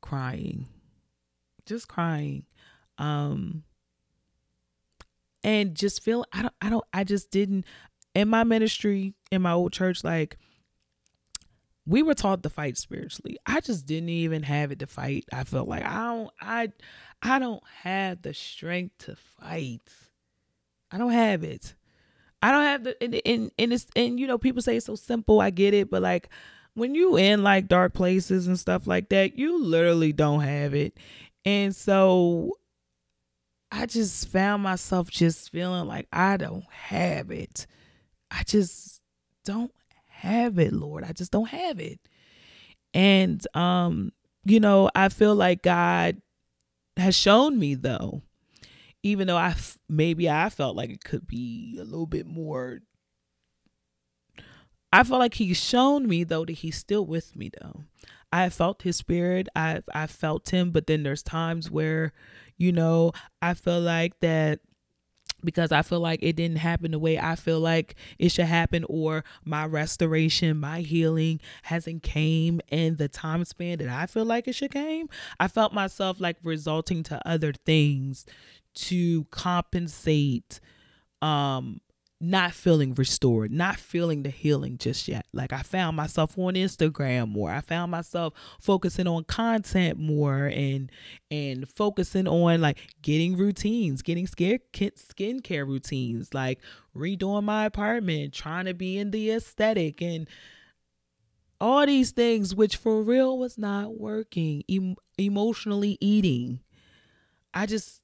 crying. 0.00 0.66
Just 1.66 1.88
crying. 1.88 2.44
Um 2.96 3.64
and 5.44 5.76
just 5.76 6.02
feel 6.02 6.24
I 6.32 6.42
don't 6.42 6.54
I 6.60 6.70
don't 6.70 6.84
I 6.92 7.04
just 7.04 7.30
didn't 7.30 7.66
in 8.14 8.28
my 8.28 8.42
ministry 8.42 9.14
in 9.30 9.42
my 9.42 9.52
old 9.52 9.72
church 9.72 10.02
like 10.02 10.38
we 11.86 12.02
were 12.02 12.14
taught 12.14 12.42
to 12.42 12.48
fight 12.48 12.78
spiritually. 12.78 13.36
I 13.44 13.60
just 13.60 13.84
didn't 13.84 14.08
even 14.08 14.42
have 14.42 14.72
it 14.72 14.78
to 14.78 14.86
fight. 14.86 15.26
I 15.30 15.44
felt 15.44 15.68
like 15.68 15.84
I 15.84 16.06
don't 16.06 16.30
I 16.40 16.72
I 17.22 17.38
don't 17.38 17.62
have 17.82 18.22
the 18.22 18.32
strength 18.32 18.98
to 19.06 19.16
fight. 19.16 19.82
I 20.90 20.98
don't 20.98 21.12
have 21.12 21.44
it. 21.44 21.74
I 22.42 22.52
don't 22.52 22.64
have 22.64 22.84
the 22.84 23.02
and 23.02 23.20
and, 23.26 23.50
and 23.58 23.72
it's 23.72 23.86
and 23.94 24.18
you 24.18 24.26
know 24.26 24.38
people 24.38 24.62
say 24.62 24.76
it's 24.76 24.86
so 24.86 24.96
simple. 24.96 25.40
I 25.40 25.50
get 25.50 25.74
it, 25.74 25.90
but 25.90 26.02
like 26.02 26.30
when 26.72 26.94
you 26.94 27.16
in 27.16 27.42
like 27.42 27.68
dark 27.68 27.92
places 27.92 28.46
and 28.46 28.58
stuff 28.58 28.86
like 28.86 29.10
that, 29.10 29.38
you 29.38 29.62
literally 29.62 30.12
don't 30.12 30.40
have 30.40 30.74
it. 30.74 30.96
And 31.44 31.76
so 31.76 32.56
I 33.74 33.86
just 33.86 34.28
found 34.28 34.62
myself 34.62 35.10
just 35.10 35.50
feeling 35.50 35.88
like 35.88 36.06
I 36.12 36.36
don't 36.36 36.64
have 36.70 37.32
it. 37.32 37.66
I 38.30 38.44
just 38.44 39.02
don't 39.44 39.72
have 40.06 40.60
it, 40.60 40.72
Lord. 40.72 41.02
I 41.02 41.12
just 41.12 41.32
don't 41.32 41.48
have 41.48 41.80
it. 41.80 41.98
And 42.94 43.44
um, 43.54 44.12
you 44.44 44.60
know, 44.60 44.90
I 44.94 45.08
feel 45.08 45.34
like 45.34 45.62
God 45.62 46.22
has 46.96 47.16
shown 47.16 47.58
me 47.58 47.74
though, 47.74 48.22
even 49.02 49.26
though 49.26 49.36
I 49.36 49.56
maybe 49.88 50.30
I 50.30 50.50
felt 50.50 50.76
like 50.76 50.90
it 50.90 51.02
could 51.02 51.26
be 51.26 51.76
a 51.80 51.84
little 51.84 52.06
bit 52.06 52.26
more 52.26 52.80
I 54.92 55.02
felt 55.02 55.18
like 55.18 55.34
he's 55.34 55.56
shown 55.56 56.06
me 56.06 56.22
though 56.22 56.44
that 56.44 56.52
he's 56.52 56.76
still 56.76 57.04
with 57.04 57.34
me 57.34 57.50
though. 57.60 57.82
I 58.32 58.48
felt 58.48 58.82
his 58.82 58.96
spirit. 58.96 59.48
I 59.56 59.82
I 59.92 60.06
felt 60.06 60.50
him, 60.50 60.70
but 60.70 60.86
then 60.86 61.02
there's 61.02 61.24
times 61.24 61.68
where 61.68 62.12
you 62.56 62.72
know, 62.72 63.12
I 63.42 63.54
feel 63.54 63.80
like 63.80 64.18
that 64.20 64.60
because 65.44 65.72
I 65.72 65.82
feel 65.82 66.00
like 66.00 66.20
it 66.22 66.36
didn't 66.36 66.56
happen 66.58 66.92
the 66.92 66.98
way 66.98 67.18
I 67.18 67.36
feel 67.36 67.60
like 67.60 67.96
it 68.18 68.30
should 68.30 68.46
happen 68.46 68.84
or 68.88 69.24
my 69.44 69.66
restoration, 69.66 70.58
my 70.58 70.80
healing 70.80 71.40
hasn't 71.64 72.02
came 72.02 72.60
in 72.70 72.96
the 72.96 73.08
time 73.08 73.44
span 73.44 73.78
that 73.78 73.88
I 73.88 74.06
feel 74.06 74.24
like 74.24 74.48
it 74.48 74.54
should 74.54 74.72
came. 74.72 75.08
I 75.38 75.48
felt 75.48 75.74
myself 75.74 76.20
like 76.20 76.38
resulting 76.42 77.02
to 77.04 77.28
other 77.28 77.52
things 77.52 78.24
to 78.74 79.24
compensate 79.30 80.60
um 81.22 81.80
not 82.24 82.52
feeling 82.52 82.94
restored, 82.94 83.52
not 83.52 83.76
feeling 83.76 84.22
the 84.22 84.30
healing 84.30 84.78
just 84.78 85.08
yet. 85.08 85.26
Like 85.32 85.52
I 85.52 85.62
found 85.62 85.96
myself 85.96 86.38
on 86.38 86.54
Instagram 86.54 87.28
more. 87.28 87.50
I 87.50 87.60
found 87.60 87.90
myself 87.90 88.34
focusing 88.60 89.06
on 89.06 89.24
content 89.24 89.98
more 89.98 90.46
and 90.46 90.90
and 91.30 91.68
focusing 91.68 92.26
on 92.26 92.60
like 92.60 92.78
getting 93.02 93.36
routines, 93.36 94.02
getting 94.02 94.26
skin 94.26 94.60
skincare 94.72 95.66
routines, 95.66 96.32
like 96.32 96.60
redoing 96.96 97.44
my 97.44 97.66
apartment, 97.66 98.32
trying 98.32 98.64
to 98.64 98.74
be 98.74 98.98
in 98.98 99.10
the 99.10 99.30
aesthetic 99.30 100.00
and 100.00 100.28
all 101.60 101.86
these 101.86 102.12
things 102.12 102.54
which 102.54 102.76
for 102.76 103.02
real 103.02 103.38
was 103.38 103.58
not 103.58 103.98
working. 103.98 104.62
Em- 104.68 104.96
emotionally 105.18 105.98
eating. 106.00 106.60
I 107.52 107.66
just 107.66 108.03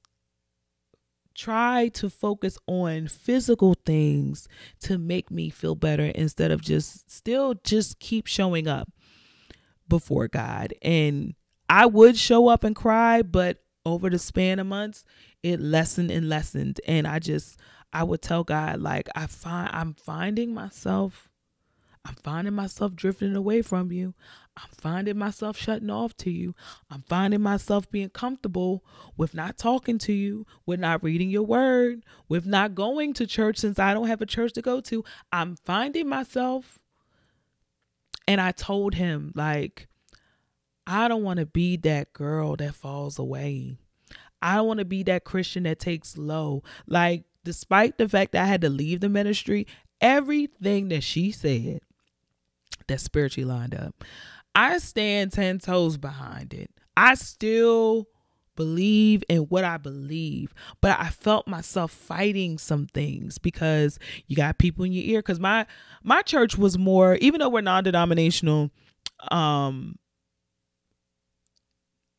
try 1.35 1.89
to 1.89 2.09
focus 2.09 2.57
on 2.67 3.07
physical 3.07 3.75
things 3.85 4.47
to 4.81 4.97
make 4.97 5.31
me 5.31 5.49
feel 5.49 5.75
better 5.75 6.05
instead 6.05 6.51
of 6.51 6.61
just 6.61 7.11
still 7.11 7.55
just 7.63 7.99
keep 7.99 8.27
showing 8.27 8.67
up 8.67 8.89
before 9.87 10.27
God. 10.27 10.73
And 10.81 11.35
I 11.69 11.85
would 11.85 12.17
show 12.17 12.47
up 12.47 12.63
and 12.63 12.75
cry, 12.75 13.21
but 13.21 13.63
over 13.85 14.09
the 14.09 14.19
span 14.19 14.59
of 14.59 14.67
months, 14.67 15.03
it 15.41 15.59
lessened 15.59 16.11
and 16.11 16.29
lessened. 16.29 16.79
And 16.87 17.07
I 17.07 17.19
just 17.19 17.59
I 17.93 18.03
would 18.03 18.21
tell 18.21 18.43
God 18.43 18.79
like 18.79 19.09
I 19.15 19.27
find 19.27 19.69
I'm 19.73 19.93
finding 19.93 20.53
myself 20.53 21.30
I'm 22.03 22.15
finding 22.23 22.55
myself 22.55 22.95
drifting 22.95 23.35
away 23.35 23.61
from 23.61 23.91
you. 23.91 24.15
I'm 24.57 24.69
finding 24.79 25.17
myself 25.17 25.55
shutting 25.55 25.89
off 25.89 26.17
to 26.17 26.31
you. 26.31 26.55
I'm 26.89 27.03
finding 27.07 27.41
myself 27.41 27.89
being 27.89 28.09
comfortable 28.09 28.83
with 29.15 29.33
not 29.33 29.57
talking 29.57 29.97
to 29.99 30.13
you, 30.13 30.45
with 30.65 30.79
not 30.79 31.03
reading 31.03 31.29
your 31.29 31.43
word, 31.43 32.03
with 32.27 32.45
not 32.45 32.75
going 32.75 33.13
to 33.13 33.27
church 33.27 33.57
since 33.57 33.77
I 33.77 33.93
don't 33.93 34.07
have 34.07 34.21
a 34.21 34.25
church 34.25 34.53
to 34.53 34.61
go 34.61 34.81
to. 34.81 35.03
I'm 35.31 35.55
finding 35.55 36.09
myself. 36.09 36.79
And 38.27 38.41
I 38.41 38.51
told 38.51 38.95
him, 38.95 39.31
like, 39.35 39.87
I 40.87 41.07
don't 41.07 41.23
want 41.23 41.39
to 41.39 41.45
be 41.45 41.77
that 41.77 42.13
girl 42.13 42.55
that 42.57 42.75
falls 42.75 43.19
away. 43.19 43.77
I 44.41 44.55
don't 44.55 44.67
want 44.67 44.79
to 44.79 44.85
be 44.85 45.03
that 45.03 45.23
Christian 45.23 45.63
that 45.63 45.79
takes 45.79 46.17
low. 46.17 46.63
Like, 46.87 47.25
despite 47.43 47.97
the 47.97 48.09
fact 48.09 48.31
that 48.31 48.43
I 48.43 48.47
had 48.47 48.61
to 48.61 48.69
leave 48.69 49.01
the 49.01 49.09
ministry, 49.09 49.67
everything 49.99 50.89
that 50.89 51.03
she 51.03 51.31
said 51.31 51.81
that 52.87 52.99
spiritually 52.99 53.49
lined 53.49 53.75
up. 53.75 54.03
I 54.55 54.77
stand 54.79 55.31
10 55.31 55.59
toes 55.59 55.97
behind 55.97 56.53
it. 56.53 56.69
I 56.97 57.15
still 57.15 58.07
believe 58.55 59.23
in 59.29 59.39
what 59.43 59.63
I 59.63 59.77
believe, 59.77 60.53
but 60.81 60.99
I 60.99 61.09
felt 61.09 61.47
myself 61.47 61.91
fighting 61.91 62.57
some 62.57 62.85
things 62.87 63.37
because 63.37 63.97
you 64.27 64.35
got 64.35 64.57
people 64.57 64.83
in 64.83 64.91
your 64.91 65.05
ear 65.05 65.21
cuz 65.21 65.39
my 65.39 65.65
my 66.03 66.21
church 66.21 66.57
was 66.57 66.77
more 66.77 67.15
even 67.15 67.39
though 67.39 67.49
we're 67.49 67.61
non-denominational 67.61 68.69
um 69.31 69.97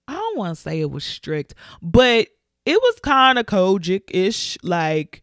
I 0.08 0.14
don't 0.14 0.38
want 0.38 0.56
to 0.56 0.60
say 0.60 0.80
it 0.80 0.90
was 0.90 1.04
strict, 1.04 1.54
but 1.80 2.28
it 2.66 2.80
was 2.80 3.00
kind 3.02 3.38
of 3.38 3.46
COGIC-ish 3.46 4.58
like 4.62 5.22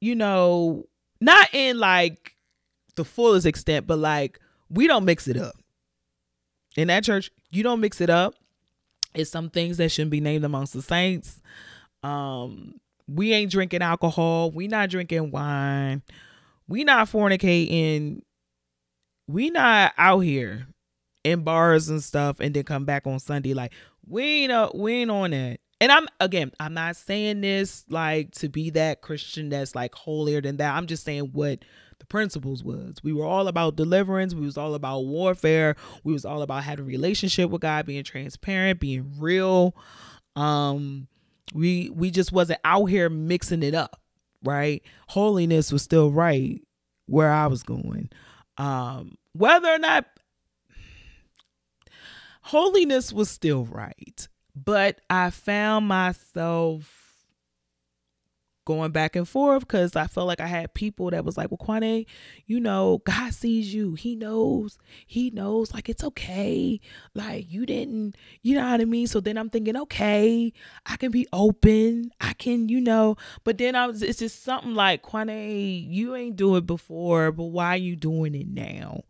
you 0.00 0.16
know, 0.16 0.86
not 1.20 1.48
in 1.54 1.78
like 1.78 2.36
the 2.96 3.04
fullest 3.04 3.46
extent, 3.46 3.86
but 3.86 3.98
like 3.98 4.40
we 4.72 4.86
don't 4.86 5.04
mix 5.04 5.28
it 5.28 5.36
up. 5.36 5.54
In 6.76 6.88
that 6.88 7.04
church, 7.04 7.30
you 7.50 7.62
don't 7.62 7.80
mix 7.80 8.00
it 8.00 8.10
up. 8.10 8.34
It's 9.14 9.30
some 9.30 9.50
things 9.50 9.76
that 9.76 9.90
shouldn't 9.90 10.10
be 10.10 10.20
named 10.20 10.44
amongst 10.44 10.72
the 10.72 10.80
saints. 10.80 11.42
Um, 12.02 12.80
we 13.06 13.32
ain't 13.32 13.52
drinking 13.52 13.82
alcohol. 13.82 14.50
We 14.50 14.68
not 14.68 14.88
drinking 14.88 15.30
wine. 15.30 16.02
We 16.66 16.84
not 16.84 17.08
fornicating. 17.08 18.22
We 19.28 19.50
not 19.50 19.92
out 19.98 20.20
here 20.20 20.66
in 21.24 21.42
bars 21.42 21.88
and 21.88 22.02
stuff 22.02 22.40
and 22.40 22.54
then 22.54 22.64
come 22.64 22.84
back 22.84 23.06
on 23.06 23.18
Sunday. 23.18 23.52
Like 23.54 23.72
we 24.06 24.22
ain't 24.44 24.52
uh, 24.52 24.70
we 24.74 24.94
ain't 24.94 25.10
on 25.10 25.30
that. 25.32 25.60
And 25.80 25.92
I'm 25.92 26.08
again, 26.20 26.52
I'm 26.58 26.74
not 26.74 26.96
saying 26.96 27.42
this 27.42 27.84
like 27.88 28.30
to 28.36 28.48
be 28.48 28.70
that 28.70 29.02
Christian 29.02 29.50
that's 29.50 29.74
like 29.74 29.94
holier 29.94 30.40
than 30.40 30.56
that. 30.56 30.74
I'm 30.74 30.86
just 30.86 31.04
saying 31.04 31.30
what 31.32 31.58
the 32.02 32.06
principles 32.06 32.64
was. 32.64 32.96
We 33.04 33.12
were 33.12 33.24
all 33.24 33.46
about 33.46 33.76
deliverance. 33.76 34.34
We 34.34 34.44
was 34.44 34.58
all 34.58 34.74
about 34.74 35.02
warfare. 35.02 35.76
We 36.02 36.12
was 36.12 36.24
all 36.24 36.42
about 36.42 36.64
having 36.64 36.84
a 36.84 36.88
relationship 36.88 37.48
with 37.48 37.62
God, 37.62 37.86
being 37.86 38.02
transparent, 38.02 38.80
being 38.80 39.12
real. 39.20 39.76
Um, 40.34 41.06
we 41.54 41.90
we 41.90 42.10
just 42.10 42.32
wasn't 42.32 42.58
out 42.64 42.86
here 42.86 43.08
mixing 43.08 43.62
it 43.62 43.72
up, 43.72 44.00
right? 44.42 44.82
Holiness 45.10 45.70
was 45.70 45.82
still 45.82 46.10
right 46.10 46.60
where 47.06 47.30
I 47.30 47.46
was 47.46 47.62
going. 47.62 48.10
Um, 48.58 49.16
whether 49.32 49.68
or 49.68 49.78
not 49.78 50.06
holiness 52.42 53.12
was 53.12 53.30
still 53.30 53.64
right, 53.64 54.26
but 54.56 55.00
I 55.08 55.30
found 55.30 55.86
myself 55.86 57.01
going 58.64 58.92
back 58.92 59.16
and 59.16 59.28
forth 59.28 59.60
because 59.60 59.96
I 59.96 60.06
felt 60.06 60.26
like 60.26 60.40
I 60.40 60.46
had 60.46 60.74
people 60.74 61.10
that 61.10 61.24
was 61.24 61.36
like, 61.36 61.50
well, 61.50 61.58
Quanay, 61.58 62.06
you 62.46 62.60
know, 62.60 63.02
God 63.04 63.34
sees 63.34 63.74
you. 63.74 63.94
He 63.94 64.14
knows. 64.14 64.78
He 65.06 65.30
knows. 65.30 65.72
Like, 65.72 65.88
it's 65.88 66.04
okay. 66.04 66.80
Like, 67.14 67.50
you 67.50 67.66
didn't, 67.66 68.16
you 68.42 68.54
know 68.54 68.70
what 68.70 68.80
I 68.80 68.84
mean? 68.84 69.06
So 69.06 69.20
then 69.20 69.36
I'm 69.36 69.50
thinking, 69.50 69.76
okay, 69.76 70.52
I 70.86 70.96
can 70.96 71.10
be 71.10 71.26
open. 71.32 72.10
I 72.20 72.32
can, 72.34 72.68
you 72.68 72.80
know, 72.80 73.16
but 73.44 73.58
then 73.58 73.74
I 73.74 73.86
was, 73.86 74.02
it's 74.02 74.18
just 74.18 74.42
something 74.42 74.74
like, 74.74 75.02
Quanay, 75.02 75.86
you 75.88 76.14
ain't 76.14 76.36
do 76.36 76.56
it 76.56 76.66
before, 76.66 77.32
but 77.32 77.44
why 77.44 77.74
are 77.74 77.76
you 77.76 77.96
doing 77.96 78.34
it 78.34 78.48
now? 78.48 79.02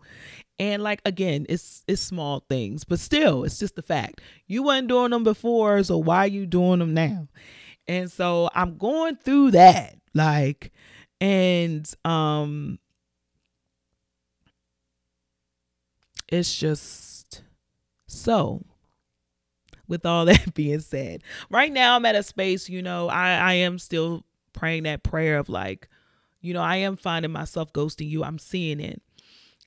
And 0.59 0.81
like 0.81 1.01
again, 1.05 1.45
it's 1.49 1.83
it's 1.88 2.01
small 2.01 2.45
things, 2.49 2.85
but 2.85 3.01
still, 3.01 3.43
it's 3.43 3.59
just 3.59 3.75
the 3.75 3.83
fact. 3.83 4.21
You 4.47 4.62
weren't 4.62 4.87
doing 4.87 5.11
them 5.11 5.25
before, 5.25 5.83
so 5.83 5.99
why 5.99 6.19
are 6.19 6.29
you 6.29 6.47
doing 6.47 6.79
them 6.79 6.95
now? 6.95 7.27
And 7.88 8.11
so 8.11 8.49
I'm 8.55 8.77
going 8.77 9.16
through 9.16 9.53
that. 9.53 9.97
Like, 10.14 10.73
and 11.21 11.88
um 12.05 12.81
it's 16.29 16.59
just 16.59 17.42
so 18.09 18.64
with 19.87 20.05
all 20.05 20.25
that 20.27 20.55
being 20.55 20.81
said. 20.81 21.23
Right 21.49 21.73
now 21.73 21.95
i'm 21.95 22.05
at 22.05 22.16
a 22.16 22.23
space 22.23 22.68
you 22.68 22.83
know 22.83 23.09
i 23.09 23.35
i 23.35 23.53
am 23.55 23.79
still 23.79 24.25
praying 24.53 24.83
that 24.83 25.03
prayer 25.03 25.38
of 25.38 25.49
like 25.49 25.88
you 26.40 26.53
know 26.53 26.61
i 26.61 26.77
am 26.77 26.97
finding 26.97 27.31
myself 27.31 27.73
ghosting 27.73 28.09
you. 28.09 28.25
I'm 28.25 28.38
seeing 28.38 28.81
it. 28.81 29.01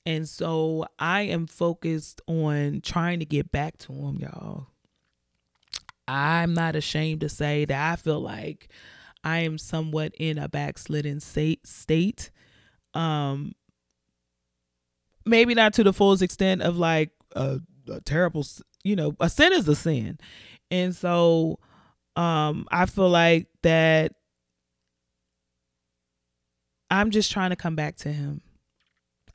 And 0.04 0.28
so 0.28 0.84
i 0.98 1.22
am 1.22 1.46
focused 1.46 2.20
on 2.26 2.82
trying 2.82 3.18
to 3.20 3.26
get 3.26 3.50
back 3.50 3.78
to 3.78 3.92
him 3.92 4.18
y'all 4.20 4.66
I'm 6.08 6.54
not 6.54 6.76
ashamed 6.76 7.20
to 7.20 7.28
say 7.28 7.64
that 7.64 7.92
I 7.92 7.96
feel 7.96 8.20
like 8.20 8.68
I 9.24 9.38
am 9.38 9.58
somewhat 9.58 10.12
in 10.18 10.38
a 10.38 10.48
backslidden 10.48 11.20
state 11.20 11.66
state. 11.66 12.30
Um 12.94 13.54
maybe 15.24 15.54
not 15.54 15.74
to 15.74 15.84
the 15.84 15.92
fullest 15.92 16.22
extent 16.22 16.62
of 16.62 16.78
like 16.78 17.10
a, 17.34 17.60
a 17.90 18.00
terrible 18.00 18.46
you 18.84 18.94
know, 18.94 19.16
a 19.20 19.28
sin 19.28 19.52
is 19.52 19.66
a 19.68 19.74
sin. 19.74 20.18
And 20.70 20.94
so 20.94 21.58
um 22.14 22.66
I 22.70 22.86
feel 22.86 23.08
like 23.08 23.48
that 23.62 24.12
I'm 26.90 27.10
just 27.10 27.32
trying 27.32 27.50
to 27.50 27.56
come 27.56 27.74
back 27.74 27.96
to 27.96 28.12
him. 28.12 28.42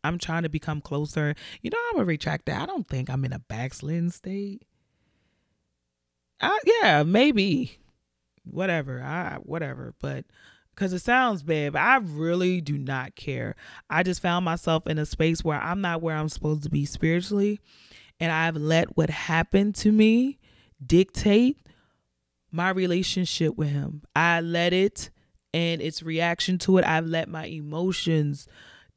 I'm 0.04 0.18
trying 0.18 0.44
to 0.44 0.50
become 0.50 0.82
closer. 0.82 1.36
You 1.62 1.70
know, 1.70 1.78
I'm 1.92 2.00
a 2.00 2.06
retractor. 2.06 2.56
I 2.58 2.66
don't 2.66 2.88
think 2.88 3.10
I'm 3.10 3.26
in 3.26 3.34
a 3.34 3.40
backslidden 3.40 4.10
state. 4.10 4.64
I, 6.42 6.60
yeah, 6.66 7.04
maybe, 7.04 7.80
whatever. 8.44 9.02
I 9.02 9.38
whatever, 9.44 9.94
but 10.00 10.26
because 10.74 10.94
it 10.94 11.00
sounds 11.00 11.44
bad, 11.44 11.74
but 11.74 11.82
I 11.82 11.98
really 11.98 12.62
do 12.62 12.78
not 12.78 13.16
care. 13.16 13.56
I 13.90 14.04
just 14.04 14.22
found 14.22 14.46
myself 14.46 14.88
in 14.88 14.98
a 14.98 15.06
space 15.06 15.44
where 15.44 15.62
I'm 15.62 15.82
not 15.82 16.02
where 16.02 16.16
I'm 16.16 16.30
supposed 16.30 16.64
to 16.64 16.70
be 16.70 16.86
spiritually, 16.86 17.60
and 18.20 18.32
I've 18.32 18.56
let 18.56 18.98
what 18.98 19.10
happened 19.10 19.76
to 19.76 19.92
me 19.92 20.40
dictate 20.86 21.58
my 22.52 22.70
relationship 22.70 23.56
with 23.58 23.70
Him. 23.70 24.04
I 24.16 24.42
let 24.42 24.74
it 24.74 25.10
and 25.54 25.82
its 25.82 26.02
reaction 26.02 26.58
to 26.60 26.78
it. 26.78 26.86
I've 26.86 27.06
let 27.06 27.30
my 27.30 27.46
emotions 27.46 28.48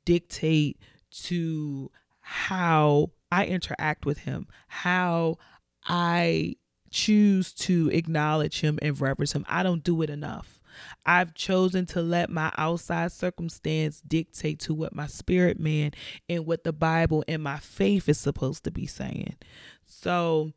dictate 0.05 0.79
to 1.25 1.91
how 2.21 3.11
I 3.31 3.47
interact 3.47 4.07
with 4.07 4.19
Him, 4.19 4.47
how 4.69 5.37
I 5.85 6.57
choose 6.95 7.53
to 7.53 7.91
acknowledge 7.91 8.61
him 8.61 8.79
and 8.81 8.99
reverence 9.01 9.33
him. 9.33 9.45
I 9.49 9.65
don't 9.65 9.83
do 9.83 10.01
it 10.03 10.11
enough. 10.11 10.63
I've 11.05 11.35
chosen 11.35 11.87
to 11.87 12.01
let 12.01 12.31
my 12.31 12.53
outside 12.57 13.11
circumstance 13.11 14.01
dictate 14.01 14.61
to 14.61 14.75
what 14.75 14.95
my 14.95 15.09
spirit 15.09 15.59
man 15.59 15.91
and 16.29 16.47
what 16.47 16.63
the 16.63 16.73
Bible 16.73 17.25
and 17.27 17.43
my 17.43 17.59
faith 17.59 18.09
is 18.09 18.19
supposed 18.19 18.63
to 18.65 18.71
be 18.71 18.87
saying. 18.87 19.35
So, 19.85 20.53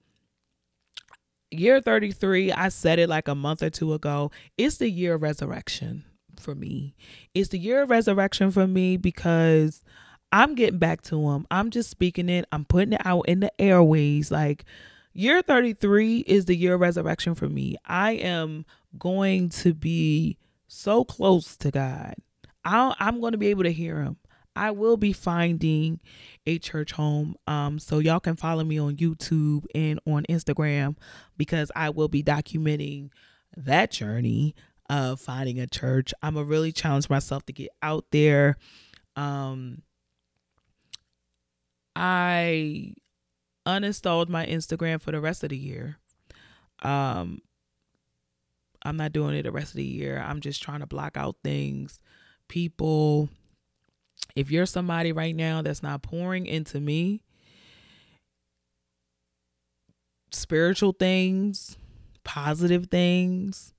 year 1.49 1.81
33, 1.81 2.51
I 2.51 2.69
said 2.69 2.99
it 2.99 3.09
like 3.09 3.27
a 3.27 3.35
month 3.35 3.63
or 3.63 3.71
two 3.71 3.93
ago, 3.93 4.29
it's 4.59 4.77
the 4.77 4.91
year 4.91 5.15
of 5.15 5.23
resurrection 5.23 6.05
for 6.39 6.53
me. 6.53 6.95
It's 7.33 7.49
the 7.49 7.59
year 7.59 7.81
of 7.81 7.89
resurrection 7.89 8.51
for 8.51 8.67
me 8.67 8.97
because 8.97 9.83
I'm 10.31 10.53
getting 10.53 10.79
back 10.79 11.01
to 11.03 11.29
him. 11.29 11.47
I'm 11.49 11.71
just 11.71 11.89
speaking 11.89 12.29
it, 12.29 12.45
I'm 12.51 12.65
putting 12.65 12.93
it 12.93 13.01
out 13.05 13.27
in 13.27 13.39
the 13.39 13.51
airways. 13.59 14.29
Like, 14.29 14.65
Year 15.17 15.41
33 15.41 16.19
is 16.27 16.45
the 16.45 16.55
year 16.55 16.75
of 16.75 16.81
resurrection 16.81 17.33
for 17.33 17.49
me. 17.49 17.75
I 17.83 18.11
am 18.11 18.67
going 18.99 19.49
to 19.49 19.73
be 19.73 20.37
so 20.67 21.03
close 21.03 21.57
to 21.57 21.71
God. 21.71 22.13
i 22.63 22.93
am 22.99 23.19
going 23.19 23.31
to 23.31 23.39
be 23.39 23.47
able 23.47 23.63
to 23.63 23.71
hear 23.71 24.03
Him. 24.03 24.17
I 24.55 24.69
will 24.69 24.95
be 24.95 25.13
finding 25.13 26.01
a 26.45 26.59
church 26.59 26.91
home. 26.91 27.35
Um, 27.47 27.79
so 27.79 27.97
y'all 27.97 28.19
can 28.19 28.35
follow 28.35 28.63
me 28.63 28.77
on 28.77 28.95
YouTube 28.97 29.65
and 29.73 29.99
on 30.05 30.23
Instagram 30.29 30.97
because 31.35 31.71
I 31.75 31.89
will 31.89 32.09
be 32.09 32.21
documenting 32.21 33.09
that 33.55 33.89
journey 33.89 34.53
of 34.87 35.19
finding 35.19 35.59
a 35.59 35.65
church. 35.65 36.13
I'm 36.21 36.35
gonna 36.35 36.45
really 36.45 36.71
challenge 36.71 37.09
myself 37.09 37.43
to 37.47 37.53
get 37.53 37.69
out 37.81 38.05
there. 38.11 38.57
Um, 39.15 39.81
I 41.95 42.93
uninstalled 43.67 44.29
my 44.29 44.45
Instagram 44.45 45.01
for 45.01 45.11
the 45.11 45.19
rest 45.19 45.43
of 45.43 45.49
the 45.49 45.57
year. 45.57 45.97
Um, 46.81 47.41
I'm 48.83 48.97
not 48.97 49.11
doing 49.11 49.35
it 49.35 49.43
the 49.43 49.51
rest 49.51 49.71
of 49.71 49.77
the 49.77 49.83
year. 49.83 50.23
I'm 50.25 50.39
just 50.39 50.63
trying 50.63 50.79
to 50.79 50.87
block 50.87 51.17
out 51.17 51.35
things, 51.43 51.99
people. 52.47 53.29
If 54.35 54.49
you're 54.49 54.65
somebody 54.65 55.11
right 55.11 55.35
now 55.35 55.61
that's 55.61 55.83
not 55.83 56.01
pouring 56.01 56.45
into 56.45 56.79
me, 56.79 57.21
spiritual 60.31 60.93
things, 60.93 61.77
positive 62.23 62.87
things, 62.87 63.73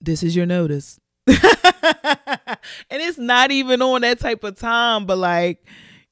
this 0.00 0.22
is 0.22 0.36
your 0.36 0.46
notice. 0.46 1.00
and 1.26 1.38
it's 2.90 3.18
not 3.18 3.50
even 3.50 3.80
on 3.80 4.02
that 4.02 4.20
type 4.20 4.44
of 4.44 4.58
time, 4.58 5.06
but 5.06 5.18
like, 5.18 5.64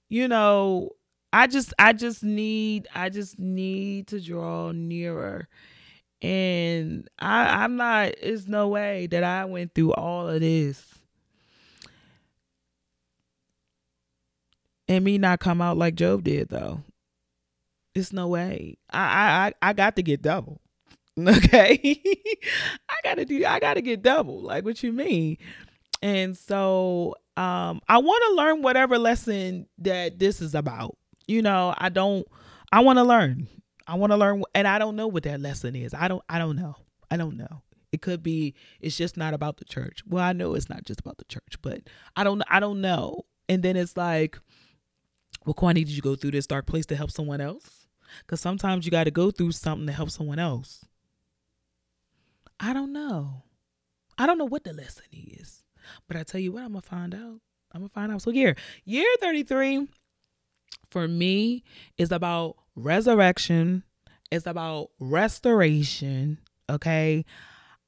you 0.08 0.28
know, 0.28 0.95
I 1.36 1.46
just 1.46 1.74
I 1.78 1.92
just 1.92 2.24
need 2.24 2.88
I 2.94 3.10
just 3.10 3.38
need 3.38 4.06
to 4.06 4.20
draw 4.20 4.72
nearer. 4.72 5.48
And 6.22 7.06
I 7.18 7.62
I'm 7.62 7.76
not 7.76 8.14
it's 8.22 8.46
no 8.48 8.68
way 8.68 9.06
that 9.08 9.22
I 9.22 9.44
went 9.44 9.74
through 9.74 9.92
all 9.92 10.30
of 10.30 10.40
this. 10.40 10.82
And 14.88 15.04
me 15.04 15.18
not 15.18 15.40
come 15.40 15.60
out 15.60 15.76
like 15.76 15.94
Job 15.94 16.24
did 16.24 16.48
though. 16.48 16.80
It's 17.94 18.14
no 18.14 18.28
way. 18.28 18.78
I 18.90 19.52
I 19.60 19.68
I 19.68 19.72
got 19.74 19.96
to 19.96 20.02
get 20.02 20.22
double. 20.22 20.62
Okay. 21.18 22.00
I 22.88 22.94
gotta 23.02 23.26
do 23.26 23.44
I 23.44 23.60
gotta 23.60 23.82
get 23.82 24.00
double. 24.02 24.40
Like 24.40 24.64
what 24.64 24.82
you 24.82 24.90
mean? 24.90 25.36
And 26.00 26.34
so 26.34 27.14
um 27.36 27.82
I 27.90 27.98
want 27.98 28.22
to 28.28 28.34
learn 28.36 28.62
whatever 28.62 28.98
lesson 28.98 29.66
that 29.78 30.18
this 30.18 30.40
is 30.40 30.54
about 30.54 30.96
you 31.26 31.42
know, 31.42 31.74
I 31.76 31.88
don't 31.88 32.26
I 32.72 32.80
want 32.80 32.98
to 32.98 33.04
learn. 33.04 33.48
I 33.86 33.94
want 33.94 34.12
to 34.12 34.16
learn 34.16 34.42
and 34.54 34.66
I 34.66 34.78
don't 34.78 34.96
know 34.96 35.06
what 35.06 35.22
that 35.24 35.40
lesson 35.40 35.76
is. 35.76 35.94
I 35.94 36.08
don't 36.08 36.22
I 36.28 36.38
don't 36.38 36.56
know. 36.56 36.76
I 37.10 37.16
don't 37.16 37.36
know. 37.36 37.62
It 37.92 38.02
could 38.02 38.22
be 38.22 38.54
it's 38.80 38.96
just 38.96 39.16
not 39.16 39.34
about 39.34 39.58
the 39.58 39.64
church. 39.64 40.02
Well, 40.06 40.24
I 40.24 40.32
know 40.32 40.54
it's 40.54 40.68
not 40.68 40.84
just 40.84 41.00
about 41.00 41.18
the 41.18 41.24
church, 41.24 41.56
but 41.62 41.82
I 42.16 42.24
don't 42.24 42.42
I 42.48 42.60
don't 42.60 42.80
know. 42.80 43.24
And 43.48 43.62
then 43.62 43.76
it's 43.76 43.96
like, 43.96 44.38
well, 45.44 45.54
Quanay, 45.54 45.74
did 45.74 45.90
you 45.90 46.02
go 46.02 46.16
through 46.16 46.32
this 46.32 46.48
dark 46.48 46.66
place 46.66 46.86
to 46.86 46.96
help 46.96 47.10
someone 47.10 47.40
else? 47.40 47.86
Because 48.20 48.40
sometimes 48.40 48.84
you 48.84 48.90
got 48.90 49.04
to 49.04 49.10
go 49.10 49.30
through 49.30 49.52
something 49.52 49.86
to 49.86 49.92
help 49.92 50.10
someone 50.10 50.38
else. 50.38 50.84
I 52.58 52.72
don't 52.72 52.92
know. 52.92 53.42
I 54.18 54.26
don't 54.26 54.38
know 54.38 54.46
what 54.46 54.64
the 54.64 54.72
lesson 54.72 55.04
is. 55.12 55.62
But 56.08 56.16
I 56.16 56.22
tell 56.22 56.40
you 56.40 56.52
what, 56.52 56.62
I'm 56.62 56.72
gonna 56.72 56.82
find 56.82 57.14
out. 57.14 57.40
I'm 57.72 57.80
gonna 57.80 57.88
find 57.88 58.10
out. 58.10 58.22
So 58.22 58.30
here, 58.30 58.56
year 58.84 59.06
33, 59.20 59.86
for 60.90 61.08
me 61.08 61.64
is 61.98 62.12
about 62.12 62.56
resurrection, 62.74 63.82
it's 64.30 64.46
about 64.46 64.90
restoration. 64.98 66.38
Okay. 66.68 67.24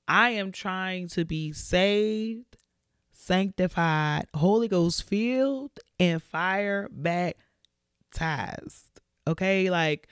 I 0.06 0.30
am 0.30 0.52
trying 0.52 1.08
to 1.08 1.24
be 1.24 1.52
saved, 1.52 2.56
sanctified, 3.12 4.26
Holy 4.34 4.68
Ghost 4.68 5.02
filled, 5.02 5.78
and 6.00 6.22
fire 6.22 6.88
baptized. 6.90 7.40
Okay. 9.26 9.68
Like, 9.68 10.08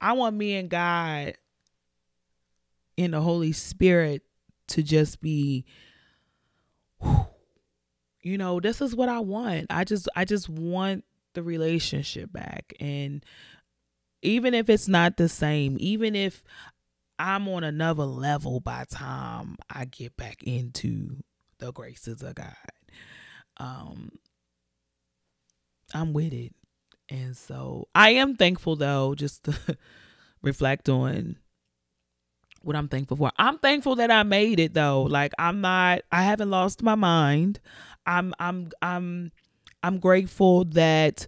I 0.00 0.12
want 0.12 0.36
me 0.36 0.56
and 0.56 0.68
God 0.68 1.34
in 2.96 3.12
the 3.12 3.20
Holy 3.20 3.52
Spirit 3.52 4.22
to 4.68 4.82
just 4.82 5.20
be 5.20 5.64
you 8.22 8.38
know 8.38 8.60
this 8.60 8.80
is 8.80 8.94
what 8.94 9.08
i 9.08 9.18
want 9.18 9.66
i 9.68 9.84
just 9.84 10.08
i 10.14 10.24
just 10.24 10.48
want 10.48 11.04
the 11.34 11.42
relationship 11.42 12.32
back 12.32 12.74
and 12.80 13.24
even 14.22 14.54
if 14.54 14.70
it's 14.70 14.88
not 14.88 15.16
the 15.16 15.28
same 15.28 15.76
even 15.80 16.14
if 16.14 16.42
I'm 17.18 17.46
on 17.48 17.62
another 17.64 18.04
level 18.04 18.60
by 18.60 18.84
time 18.90 19.56
I 19.70 19.84
get 19.84 20.16
back 20.16 20.42
into 20.42 21.22
the 21.58 21.72
graces 21.72 22.22
of 22.22 22.34
God. 22.34 22.54
Um 23.56 24.10
I'm 25.94 26.12
with 26.12 26.32
it. 26.32 26.54
And 27.08 27.36
so 27.36 27.88
I 27.94 28.10
am 28.10 28.36
thankful 28.36 28.76
though, 28.76 29.14
just 29.14 29.44
to 29.44 29.76
reflect 30.42 30.88
on 30.88 31.36
what 32.62 32.76
I'm 32.76 32.88
thankful 32.88 33.16
for. 33.16 33.30
I'm 33.36 33.58
thankful 33.58 33.96
that 33.96 34.10
I 34.10 34.22
made 34.22 34.58
it 34.58 34.74
though. 34.74 35.02
Like 35.02 35.32
I'm 35.38 35.60
not 35.60 36.02
I 36.10 36.22
haven't 36.22 36.50
lost 36.50 36.82
my 36.82 36.94
mind. 36.94 37.60
I'm 38.06 38.34
I'm 38.38 38.70
I'm 38.80 39.32
I'm 39.82 39.98
grateful 39.98 40.64
that 40.66 41.26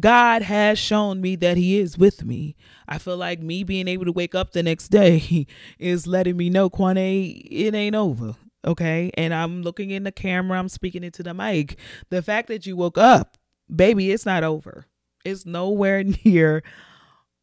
God 0.00 0.42
has 0.42 0.78
shown 0.78 1.20
me 1.20 1.36
that 1.36 1.56
He 1.56 1.78
is 1.78 1.96
with 1.96 2.24
me. 2.24 2.56
I 2.88 2.98
feel 2.98 3.16
like 3.16 3.40
me 3.40 3.64
being 3.64 3.88
able 3.88 4.04
to 4.04 4.12
wake 4.12 4.34
up 4.34 4.52
the 4.52 4.62
next 4.62 4.88
day 4.88 5.46
is 5.78 6.06
letting 6.06 6.36
me 6.36 6.50
know, 6.50 6.68
Quanay, 6.68 7.46
it 7.50 7.74
ain't 7.74 7.96
over. 7.96 8.34
Okay. 8.66 9.10
And 9.14 9.34
I'm 9.34 9.62
looking 9.62 9.90
in 9.90 10.04
the 10.04 10.12
camera, 10.12 10.58
I'm 10.58 10.68
speaking 10.68 11.04
into 11.04 11.22
the 11.22 11.34
mic. 11.34 11.78
The 12.10 12.22
fact 12.22 12.48
that 12.48 12.66
you 12.66 12.76
woke 12.76 12.98
up, 12.98 13.36
baby, 13.74 14.10
it's 14.10 14.26
not 14.26 14.42
over. 14.42 14.86
It's 15.24 15.46
nowhere 15.46 16.02
near 16.24 16.62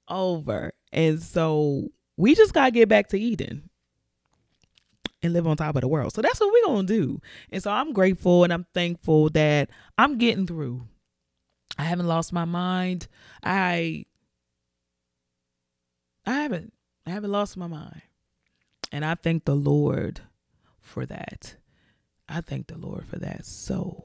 over. 0.07 0.73
And 0.91 1.21
so 1.21 1.89
we 2.17 2.35
just 2.35 2.53
got 2.53 2.65
to 2.65 2.71
get 2.71 2.89
back 2.89 3.07
to 3.09 3.19
Eden 3.19 3.69
and 5.23 5.33
live 5.33 5.47
on 5.47 5.57
top 5.57 5.75
of 5.75 5.81
the 5.81 5.87
world. 5.87 6.13
So 6.13 6.21
that's 6.21 6.39
what 6.39 6.51
we're 6.51 6.73
going 6.73 6.87
to 6.87 6.93
do. 6.93 7.21
And 7.51 7.61
so 7.61 7.71
I'm 7.71 7.93
grateful 7.93 8.43
and 8.43 8.51
I'm 8.51 8.65
thankful 8.73 9.29
that 9.31 9.69
I'm 9.97 10.17
getting 10.17 10.47
through. 10.47 10.83
I 11.77 11.83
haven't 11.83 12.07
lost 12.07 12.33
my 12.33 12.45
mind. 12.45 13.07
I 13.43 14.05
I 16.25 16.33
haven't 16.33 16.73
I 17.05 17.11
haven't 17.11 17.31
lost 17.31 17.57
my 17.57 17.67
mind. 17.67 18.01
And 18.91 19.05
I 19.05 19.15
thank 19.15 19.45
the 19.45 19.55
Lord 19.55 20.21
for 20.79 21.05
that. 21.05 21.55
I 22.27 22.41
thank 22.41 22.67
the 22.67 22.77
Lord 22.77 23.05
for 23.05 23.17
that. 23.17 23.45
So 23.45 24.03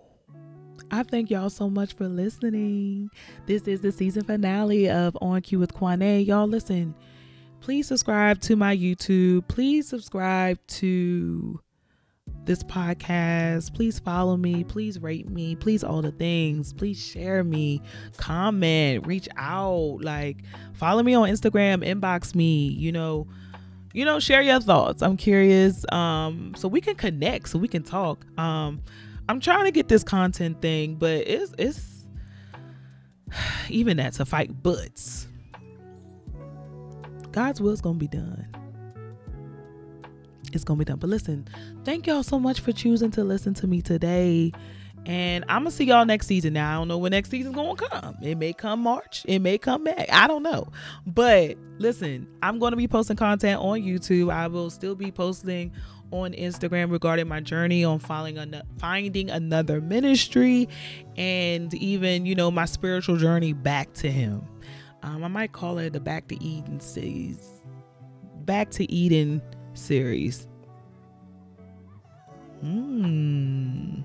I 0.91 1.03
thank 1.03 1.31
y'all 1.31 1.51
so 1.51 1.69
much 1.69 1.95
for 1.95 2.09
listening. 2.09 3.11
This 3.47 3.67
is 3.67 3.81
the 3.81 3.91
season 3.91 4.25
finale 4.25 4.89
of 4.89 5.17
On 5.21 5.41
Q 5.41 5.59
with 5.59 5.75
Quanay. 5.75 6.25
Y'all 6.27 6.47
listen 6.47 6.95
please 7.61 7.87
subscribe 7.89 8.41
to 8.43 8.57
my 8.57 8.77
YouTube. 8.77 9.47
Please 9.49 9.89
subscribe 9.89 10.59
to 10.69 11.61
this 12.45 12.63
podcast. 12.63 13.75
Please 13.75 13.99
follow 13.99 14.37
me. 14.37 14.65
Please 14.65 15.01
rate 15.01 15.29
me. 15.29 15.57
Please 15.57 15.85
all 15.85 16.01
the 16.01 16.13
things. 16.13 16.73
Please 16.73 16.99
share 16.99 17.45
me. 17.45 17.83
Comment. 18.17 19.07
Reach 19.07 19.29
out. 19.37 19.99
Like 20.01 20.39
follow 20.75 21.03
me 21.03 21.15
on 21.15 21.29
Instagram. 21.29 21.85
Inbox 21.85 22.35
me. 22.35 22.69
You 22.69 22.93
know, 22.93 23.27
you 23.93 24.05
know, 24.05 24.21
share 24.21 24.43
your 24.43 24.61
thoughts. 24.61 25.03
I'm 25.03 25.17
curious. 25.17 25.85
Um, 25.93 26.55
so 26.57 26.69
we 26.69 26.81
can 26.81 26.95
connect. 26.95 27.49
So 27.49 27.59
we 27.59 27.69
can 27.69 27.83
talk. 27.83 28.25
Um, 28.39 28.81
I'm 29.29 29.41
trying 29.41 29.65
to 29.65 29.73
get 29.73 29.89
this 29.89 30.05
content 30.05 30.63
thing, 30.63 30.95
but 30.95 31.27
it's 31.27 31.53
it's 31.59 32.07
even 33.69 33.97
that's 33.97 34.21
a 34.21 34.25
fight 34.25 34.63
butts 34.63 35.27
God's 37.37 37.61
will 37.61 37.73
is 37.73 37.83
going 37.83 37.97
to 37.97 37.99
be 37.99 38.09
done. 38.09 38.49
It's 40.55 40.65
to 40.65 40.75
be 40.75 40.87
done. 40.87 40.99
But 40.99 41.11
listen, 41.11 41.47
thank 41.85 42.07
y'all 42.07 42.23
so 42.23 42.39
much 42.39 42.61
for 42.61 42.73
choosing 42.73 43.11
to 43.11 43.25
listen 43.25 43.53
to 43.55 43.67
me 43.67 43.83
today. 43.83 44.53
And 45.05 45.45
I'm 45.49 45.61
gonna 45.61 45.71
see 45.71 45.85
y'all 45.85 46.07
next 46.07 46.29
season. 46.29 46.55
Now 46.55 46.73
I 46.73 46.75
don't 46.79 46.89
know 46.89 46.97
when 46.97 47.11
next 47.11 47.29
season's 47.31 47.55
gonna 47.55 47.77
come. 47.77 48.17
It 48.23 48.37
may 48.39 48.55
come 48.55 48.81
March. 48.81 49.23
It 49.29 49.41
may 49.41 49.59
come 49.59 49.85
back. 49.85 50.09
I 50.11 50.27
don't 50.27 50.43
know. 50.43 50.69
But 51.07 51.59
listen, 51.79 52.27
I'm 52.43 52.59
gonna 52.59 52.75
be 52.75 52.89
posting 52.89 53.17
content 53.17 53.61
on 53.61 53.83
YouTube. 53.83 54.33
I 54.33 54.49
will 54.49 54.71
still 54.71 54.95
be 54.95 55.13
posting 55.13 55.73
on 56.11 56.33
Instagram 56.33 56.91
regarding 56.91 57.29
my 57.29 57.41
journey 57.41 57.85
on 57.85 58.01
an- 58.01 58.63
finding 58.79 59.31
another 59.31 59.81
ministry, 59.83 60.69
and 61.17 61.73
even 61.75 62.25
you 62.25 62.35
know 62.35 62.51
my 62.51 62.65
spiritual 62.65 63.17
journey 63.19 63.53
back 63.53 63.93
to 63.95 64.11
Him. 64.11 64.43
Um, 65.03 65.25
I 65.25 65.29
might 65.29 65.53
call 65.53 65.79
it 65.79 65.93
the 65.93 66.01
Back 66.01 66.29
to 66.29 66.43
Eden 66.43 66.81
series. 66.81 67.39
Back 68.45 68.71
to 68.73 68.91
Eden 68.91 69.43
series. 69.75 70.49
Hmm. 72.61 74.01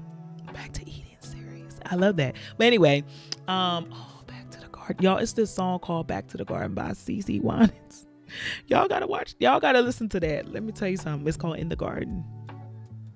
Back 0.54 0.74
to 0.74 0.82
Eden 0.90 1.18
series. 1.20 1.80
I 1.86 1.96
love 1.96 2.18
that. 2.18 2.36
But 2.58 2.68
anyway, 2.68 3.04
um, 3.48 3.88
oh, 3.92 4.22
Back 4.28 4.50
to 4.52 4.60
the 4.60 4.68
Garden. 4.68 4.98
Y'all, 5.02 5.18
it's 5.18 5.34
this 5.34 5.52
song 5.54 5.80
called 5.80 6.08
Back 6.08 6.28
to 6.30 6.38
the 6.38 6.46
Garden 6.46 6.74
by 6.74 6.92
CeCe 6.92 7.42
Winans. 7.42 8.08
Y'all 8.68 8.88
gotta 8.88 9.08
watch, 9.08 9.36
y'all 9.40 9.60
gotta 9.60 9.82
listen 9.82 10.08
to 10.08 10.20
that. 10.22 10.48
Let 10.48 10.64
me 10.64 10.72
tell 10.72 10.88
you 10.88 10.96
something. 10.96 11.28
It's 11.28 11.36
called 11.36 11.58
In 11.58 11.68
the 11.68 11.76
Garden. 11.76 12.24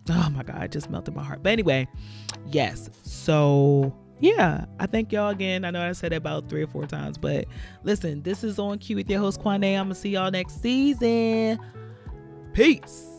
Oh 0.09 0.29
my 0.29 0.43
God, 0.43 0.63
it 0.63 0.71
just 0.71 0.89
melted 0.89 1.15
my 1.15 1.23
heart. 1.23 1.41
But 1.41 1.51
anyway, 1.51 1.87
yes. 2.51 2.89
So 3.03 3.95
yeah, 4.19 4.65
I 4.79 4.85
thank 4.87 5.11
y'all 5.11 5.29
again. 5.29 5.65
I 5.65 5.71
know 5.71 5.87
I 5.87 5.91
said 5.91 6.13
it 6.13 6.17
about 6.17 6.49
three 6.49 6.63
or 6.63 6.67
four 6.67 6.85
times, 6.85 7.17
but 7.17 7.45
listen, 7.83 8.21
this 8.21 8.43
is 8.43 8.59
On 8.59 8.77
Q 8.77 8.95
with 8.97 9.09
your 9.09 9.19
host 9.19 9.41
Quanay. 9.41 9.77
I'm 9.77 9.85
gonna 9.85 9.95
see 9.95 10.09
y'all 10.09 10.31
next 10.31 10.61
season. 10.61 11.59
Peace. 12.53 13.14